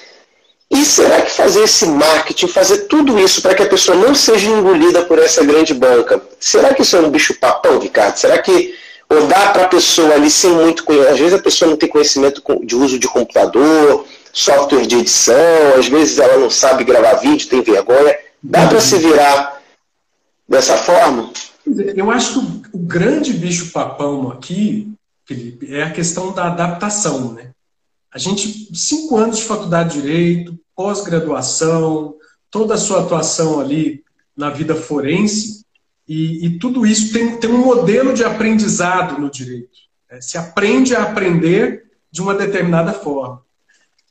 [0.70, 4.48] E será que fazer esse marketing, fazer tudo isso para que a pessoa não seja
[4.48, 8.16] engolida por essa grande banca, será que isso é um bicho papão, Ricardo?
[8.16, 8.74] Será que
[9.08, 11.88] ou dá para a pessoa ali sem muito conhecimento, às vezes a pessoa não tem
[11.88, 15.34] conhecimento de uso de computador, software de edição,
[15.78, 19.62] às vezes ela não sabe gravar vídeo, tem vergonha, dá para se virar
[20.46, 21.30] dessa forma?
[21.96, 24.92] Eu acho que o, grande bicho-papão aqui,
[25.24, 27.52] Felipe, é a questão da adaptação, né?
[28.12, 32.14] A gente, cinco anos de faculdade de Direito, pós-graduação,
[32.50, 34.02] toda a sua atuação ali
[34.36, 35.64] na vida forense,
[36.06, 39.68] e, e, tudo isso tem, tem um modelo de aprendizado no direito.
[40.10, 40.22] Né?
[40.22, 43.42] Se aprende a aprender de uma determinada forma.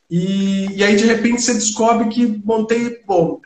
[0.09, 3.41] E, e aí, de repente, você descobre que montei, bom,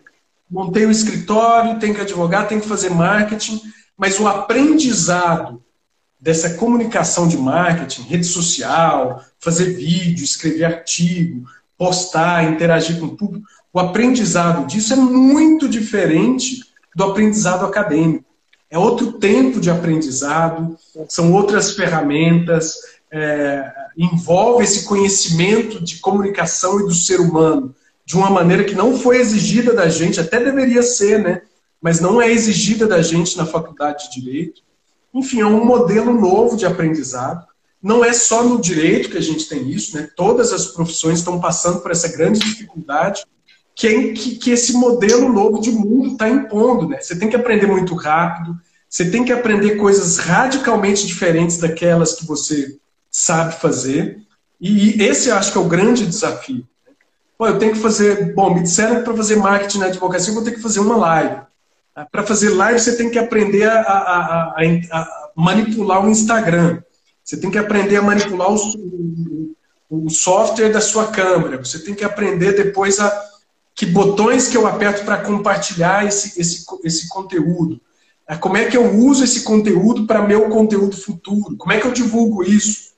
[0.49, 3.62] montei o um escritório, tem que advogar, tem que fazer marketing,
[4.01, 5.61] mas o aprendizado
[6.19, 11.47] dessa comunicação de marketing, rede social, fazer vídeo, escrever artigo,
[11.77, 16.63] postar, interagir com o público, o aprendizado disso é muito diferente
[16.95, 18.25] do aprendizado acadêmico.
[18.71, 20.75] É outro tempo de aprendizado,
[21.07, 22.77] são outras ferramentas,
[23.11, 28.97] é, envolve esse conhecimento de comunicação e do ser humano de uma maneira que não
[28.97, 31.43] foi exigida da gente, até deveria ser, né?
[31.82, 34.61] Mas não é exigida da gente na faculdade de Direito.
[35.13, 37.45] Enfim, é um modelo novo de aprendizado.
[37.82, 40.07] Não é só no direito que a gente tem isso, né?
[40.15, 43.23] todas as profissões estão passando por essa grande dificuldade
[43.75, 46.88] que, é, que, que esse modelo novo de mundo está impondo.
[46.88, 46.99] Né?
[47.01, 48.55] Você tem que aprender muito rápido,
[48.88, 52.77] você tem que aprender coisas radicalmente diferentes daquelas que você
[53.09, 54.19] sabe fazer.
[54.59, 56.67] E esse acho que é o grande desafio.
[57.36, 58.36] Pô, eu tenho que fazer.
[58.36, 60.95] Bom, me disseram que para fazer marketing na advocacia eu vou ter que fazer uma
[60.95, 61.41] live.
[62.11, 64.61] Para fazer live, você tem que aprender a, a, a,
[64.91, 66.81] a, manipular o Instagram.
[67.23, 69.55] Você tem que aprender a manipular o,
[69.89, 71.57] o, software da sua câmera.
[71.57, 73.31] Você tem que aprender depois a
[73.75, 77.79] que botões que eu aperto para compartilhar esse, esse, esse conteúdo.
[78.39, 81.57] Como é que eu uso esse conteúdo para meu conteúdo futuro?
[81.57, 82.91] Como é que eu divulgo isso?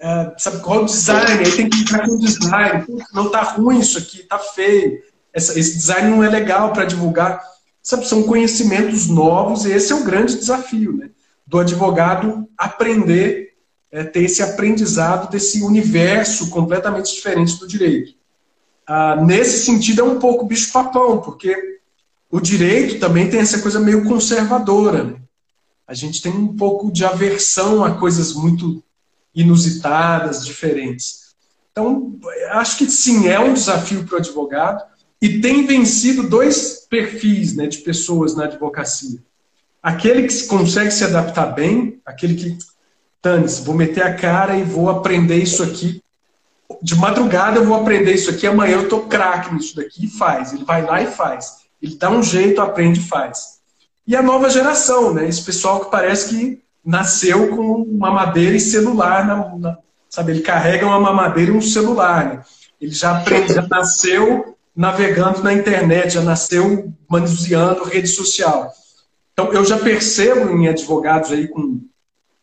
[0.00, 1.44] É, sabe qual é o design?
[1.44, 2.86] Aí tem que entrar com o design.
[3.12, 5.02] Não está ruim isso aqui, está feio.
[5.32, 7.40] Essa, esse design não é legal para divulgar.
[7.82, 11.10] Sabe, são conhecimentos novos e esse é o grande desafio né?
[11.46, 13.54] do advogado aprender,
[13.90, 18.14] é, ter esse aprendizado desse universo completamente diferente do direito.
[18.86, 21.78] Ah, nesse sentido, é um pouco bicho-papão, porque
[22.30, 25.04] o direito também tem essa coisa meio conservadora.
[25.04, 25.16] Né?
[25.86, 28.82] A gente tem um pouco de aversão a coisas muito
[29.34, 31.34] inusitadas, diferentes.
[31.72, 32.18] Então,
[32.50, 34.89] acho que sim, é um desafio para o advogado
[35.20, 39.18] e tem vencido dois perfis né, de pessoas na advocacia.
[39.82, 42.58] Aquele que consegue se adaptar bem, aquele que,
[43.20, 46.02] Tanis, vou meter a cara e vou aprender isso aqui.
[46.82, 50.52] De madrugada eu vou aprender isso aqui, amanhã eu estou craque nisso daqui e faz.
[50.52, 51.60] Ele vai lá e faz.
[51.82, 53.60] Ele dá um jeito, aprende e faz.
[54.06, 55.28] E a nova geração, né?
[55.28, 60.32] Esse pessoal que parece que nasceu com uma madeira e celular, na, na, sabe?
[60.32, 62.24] Ele carrega uma mamadeira e um celular.
[62.24, 62.42] Né?
[62.80, 68.72] Ele já aprende, já nasceu navegando na internet, já nasceu manuseando rede social.
[69.34, 71.82] Então, eu já percebo em advogados aí com.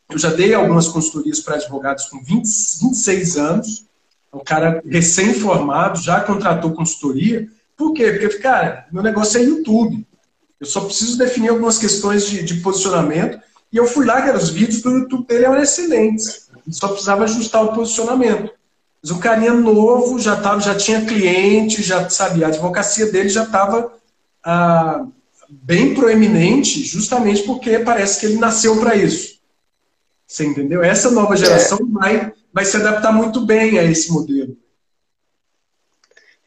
[0.08, 3.88] Eu já dei algumas consultorias para advogados com 20, 26 anos,
[4.32, 7.48] o cara recém-formado, já contratou consultoria.
[7.76, 8.12] Por quê?
[8.12, 10.06] Porque, cara, meu negócio é YouTube.
[10.60, 13.40] Eu só preciso definir algumas questões de, de posicionamento.
[13.74, 16.48] E eu fui lá, que os vídeos do YouTube dele eram excelentes.
[16.70, 18.52] Só precisava ajustar o posicionamento.
[19.02, 23.44] Mas o carinha novo já, tava, já tinha cliente, já sabia, a advocacia dele já
[23.44, 23.94] estava
[24.44, 25.06] ah,
[25.50, 29.38] bem proeminente, justamente porque parece que ele nasceu para isso.
[30.28, 30.84] Você entendeu?
[30.84, 31.38] Essa nova é.
[31.38, 31.94] geração é.
[31.94, 34.58] vai, vai se adaptar muito bem a esse modelo.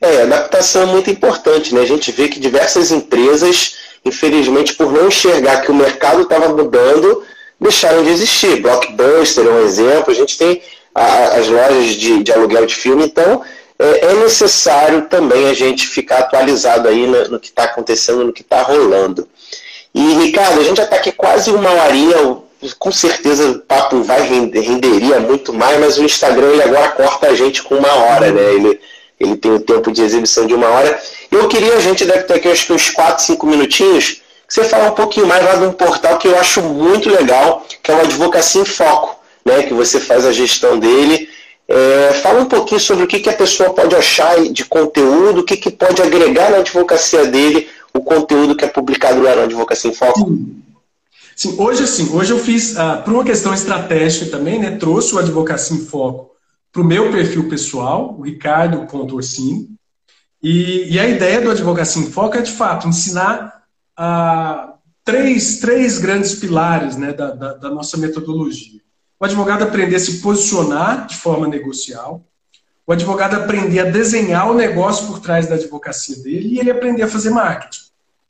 [0.00, 1.82] É, adaptação é muito importante, né?
[1.82, 7.22] A gente vê que diversas empresas, infelizmente, por não enxergar que o mercado estava mudando,
[7.60, 8.62] deixaram de existir.
[8.62, 10.62] Blockbuster é um exemplo, a gente tem
[10.94, 13.42] a, as lojas de, de, aluguel de filme, então
[13.78, 18.32] é, é, necessário também a gente ficar atualizado aí no, no que está acontecendo, no
[18.32, 19.26] que está rolando.
[19.94, 22.38] E, Ricardo, a gente já está aqui quase uma horinha,
[22.78, 27.28] com certeza o papo vai render, renderia muito mais, mas o Instagram ele agora corta
[27.28, 28.54] a gente com uma hora, né?
[28.54, 28.80] Ele,
[29.18, 31.00] ele tem o tempo de exibição de uma hora.
[31.30, 34.64] Eu queria, a gente deve ter aqui acho que uns 4, 5 minutinhos, que você
[34.64, 37.94] falar um pouquinho mais lá de um portal que eu acho muito legal, que é
[37.94, 39.62] o Advocacia em Foco, né?
[39.62, 41.28] Que você faz a gestão dele.
[41.68, 45.44] É, fala um pouquinho sobre o que, que a pessoa pode achar de conteúdo, o
[45.44, 49.90] que, que pode agregar na advocacia dele, o conteúdo que é publicado lá na Advocacia
[49.90, 50.28] em Foco.
[50.28, 50.62] Sim.
[51.40, 55.18] Sim, hoje assim, hoje eu fiz, ah, por uma questão estratégica também, né, trouxe o
[55.18, 56.32] Advocacia em Foco
[56.70, 59.70] para o meu perfil pessoal, o ricardo.orsini,
[60.42, 63.62] e, e a ideia do Advocacia em Foco é, de fato, ensinar
[63.96, 68.79] ah, três, três grandes pilares né, da, da, da, nossa metodologia.
[69.20, 72.24] O advogado aprender a se posicionar de forma negocial,
[72.86, 77.02] o advogado aprender a desenhar o negócio por trás da advocacia dele e ele aprender
[77.02, 77.82] a fazer marketing.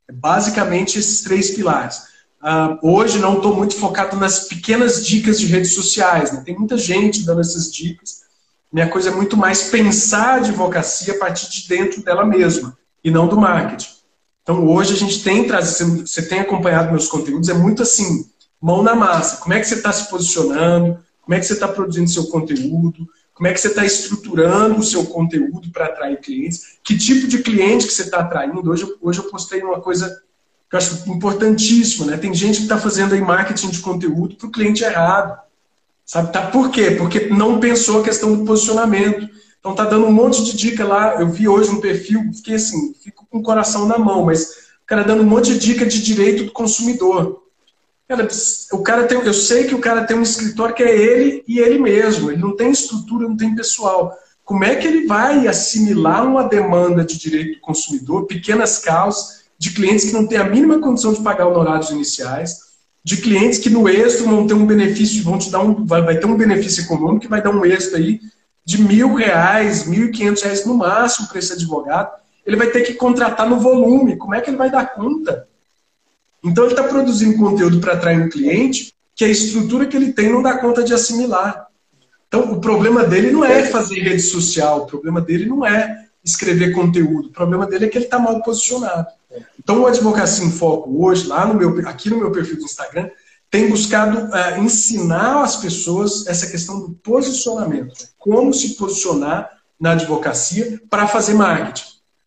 [0.08, 2.10] É basicamente esses três pilares.
[2.42, 6.32] Uh, hoje não estou muito focado nas pequenas dicas de redes sociais.
[6.32, 6.42] Né?
[6.44, 8.22] Tem muita gente dando essas dicas,
[8.72, 13.10] minha coisa é muito mais pensar a advocacia a partir de dentro dela mesma e
[13.10, 13.90] não do marketing.
[14.42, 18.28] Então hoje a gente tem trazido, você tem acompanhado meus conteúdos, é muito assim,
[18.60, 19.38] mão na massa.
[19.38, 20.98] Como é que você está se posicionando?
[21.22, 23.08] Como é que você está produzindo seu conteúdo?
[23.32, 26.78] Como é que você está estruturando o seu conteúdo para atrair clientes?
[26.84, 28.70] Que tipo de cliente que você está atraindo?
[28.70, 30.22] Hoje, hoje eu postei uma coisa
[30.68, 32.16] que eu acho importantíssima, né?
[32.18, 35.40] Tem gente que está fazendo aí marketing de conteúdo para o cliente errado.
[36.04, 36.32] Sabe?
[36.32, 36.90] Tá, por quê?
[36.90, 39.28] Porque não pensou a questão do posicionamento.
[39.58, 41.20] Então tá dando um monte de dica lá.
[41.20, 44.42] Eu vi hoje um perfil, fiquei assim, fico com o coração na mão, mas
[44.82, 47.39] o cara dando um monte de dica de direito do consumidor.
[48.10, 48.26] Cara,
[48.72, 51.60] o cara tem, eu sei que o cara tem um escritório que é ele e
[51.60, 52.28] ele mesmo.
[52.28, 54.12] Ele não tem estrutura, não tem pessoal.
[54.44, 59.70] Como é que ele vai assimilar uma demanda de direito do consumidor, pequenas causas, de
[59.70, 62.68] clientes que não têm a mínima condição de pagar honorários iniciais?
[63.02, 66.18] de clientes que no êxito vão ter um benefício, vão te dar um, vai, vai
[66.18, 68.20] ter um benefício econômico que vai dar um êxito aí
[68.62, 72.10] de mil reais, mil e quinhentos reais no máximo para esse advogado.
[72.44, 74.18] Ele vai ter que contratar no volume.
[74.18, 75.48] Como é que ele vai dar conta?
[76.42, 80.30] Então ele está produzindo conteúdo para atrair um cliente que a estrutura que ele tem
[80.32, 81.66] não dá conta de assimilar.
[82.28, 86.72] Então o problema dele não é fazer rede social, o problema dele não é escrever
[86.72, 89.08] conteúdo, o problema dele é que ele está mal posicionado.
[89.58, 93.08] Então, o Advocacia em Foco hoje, lá no meu, aqui no meu perfil do Instagram,
[93.50, 98.08] tem buscado uh, ensinar as pessoas essa questão do posicionamento.
[98.18, 101.84] Como se posicionar na advocacia para fazer marketing.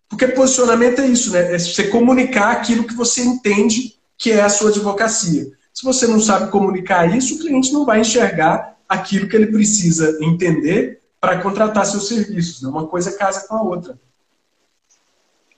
[0.09, 1.53] Porque posicionamento é isso, né?
[1.53, 5.47] É você comunicar aquilo que você entende que é a sua advocacia.
[5.73, 10.17] Se você não sabe comunicar isso, o cliente não vai enxergar aquilo que ele precisa
[10.21, 12.61] entender para contratar seus serviços.
[12.61, 12.69] Né?
[12.69, 13.97] Uma coisa casa com a outra.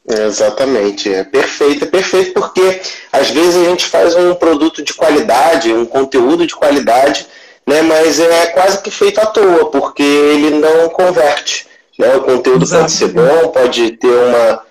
[0.07, 2.79] Exatamente, é perfeito, é perfeito porque
[3.11, 7.25] às vezes a gente faz um produto de qualidade, um conteúdo de qualidade,
[7.65, 11.67] né, mas é quase que feito à toa, porque ele não converte.
[11.97, 12.15] Né?
[12.15, 12.81] O conteúdo Exato.
[12.83, 14.61] pode ser bom, pode ter uma,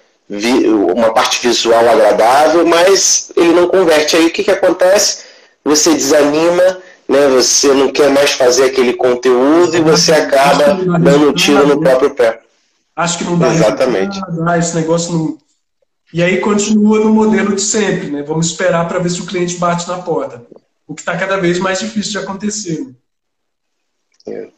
[0.68, 4.16] uma parte visual agradável, mas ele não converte.
[4.16, 5.24] Aí o que, que acontece?
[5.64, 6.78] Você desanima,
[7.08, 7.28] né?
[7.28, 12.14] você não quer mais fazer aquele conteúdo e você acaba dando um tiro no próprio
[12.14, 12.40] pé.
[12.96, 14.20] Acho que não dá Exatamente.
[14.46, 15.38] Ah, esse negócio não.
[16.12, 18.22] E aí continua no modelo de sempre, né?
[18.22, 20.42] Vamos esperar para ver se o cliente bate na porta.
[20.86, 22.80] O que está cada vez mais difícil de acontecer.
[22.80, 22.92] Né?
[24.28, 24.48] É.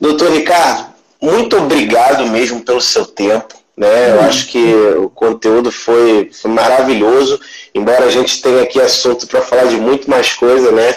[0.00, 3.59] Doutor Ricardo, muito obrigado mesmo pelo seu tempo.
[3.76, 4.10] Né?
[4.10, 7.40] Eu acho que o conteúdo foi, foi maravilhoso,
[7.74, 10.94] embora a gente tenha aqui assunto para falar de muito mais coisa, né?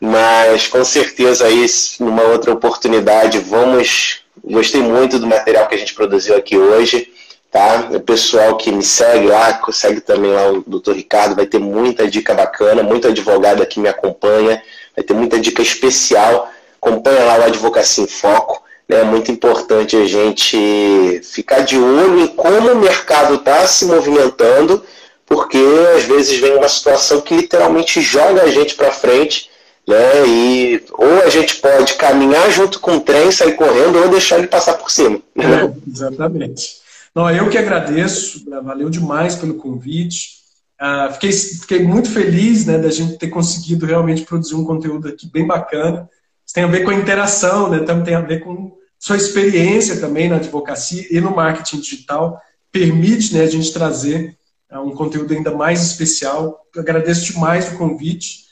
[0.00, 1.66] Mas com certeza aí,
[2.00, 7.12] numa outra oportunidade, vamos Gostei muito do material que a gente produziu aqui hoje.
[7.50, 7.88] Tá?
[7.92, 10.92] O pessoal que me segue lá, segue também lá o Dr.
[10.92, 14.62] Ricardo, vai ter muita dica bacana, muito advogado aqui me acompanha,
[14.94, 16.48] vai ter muita dica especial.
[16.80, 18.62] Acompanha lá o Advocacia em Foco.
[18.90, 24.82] É muito importante a gente ficar de olho em como o mercado está se movimentando,
[25.24, 25.58] porque
[25.96, 29.50] às vezes vem uma situação que literalmente joga a gente para frente
[29.90, 30.26] né?
[30.26, 34.46] E ou a gente pode caminhar junto com o trem, sair correndo, ou deixar ele
[34.46, 35.20] passar por cima.
[35.36, 36.80] É, exatamente.
[37.14, 40.40] Não, eu que agradeço, valeu demais pelo convite.
[40.80, 45.26] Uh, fiquei, fiquei muito feliz né, da gente ter conseguido realmente produzir um conteúdo aqui
[45.26, 46.08] bem bacana.
[46.46, 49.98] Isso tem a ver com a interação, né, também tem a ver com sua experiência
[49.98, 52.38] também na advocacia e no marketing digital.
[52.70, 54.36] Permite né, a gente trazer
[54.70, 56.66] uh, um conteúdo ainda mais especial.
[56.76, 58.44] Eu agradeço demais o convite.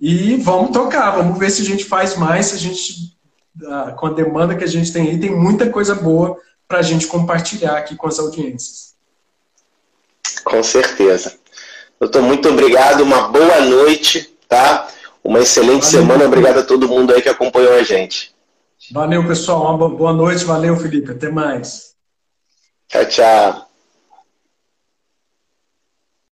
[0.00, 3.16] E vamos tocar, vamos ver se a gente faz mais, se a gente,
[3.62, 6.36] uh, com a demanda que a gente tem aí, tem muita coisa boa
[6.66, 8.94] para a gente compartilhar aqui com as audiências.
[10.42, 11.38] Com certeza.
[12.00, 14.88] Doutor, muito obrigado, uma boa noite, tá?
[15.22, 18.31] Uma excelente valeu, semana, obrigado a todo mundo aí que acompanhou a gente.
[18.90, 21.94] Valeu, pessoal, uma boa noite, valeu, Felipe, até mais.
[22.88, 23.71] Tchau, tchau.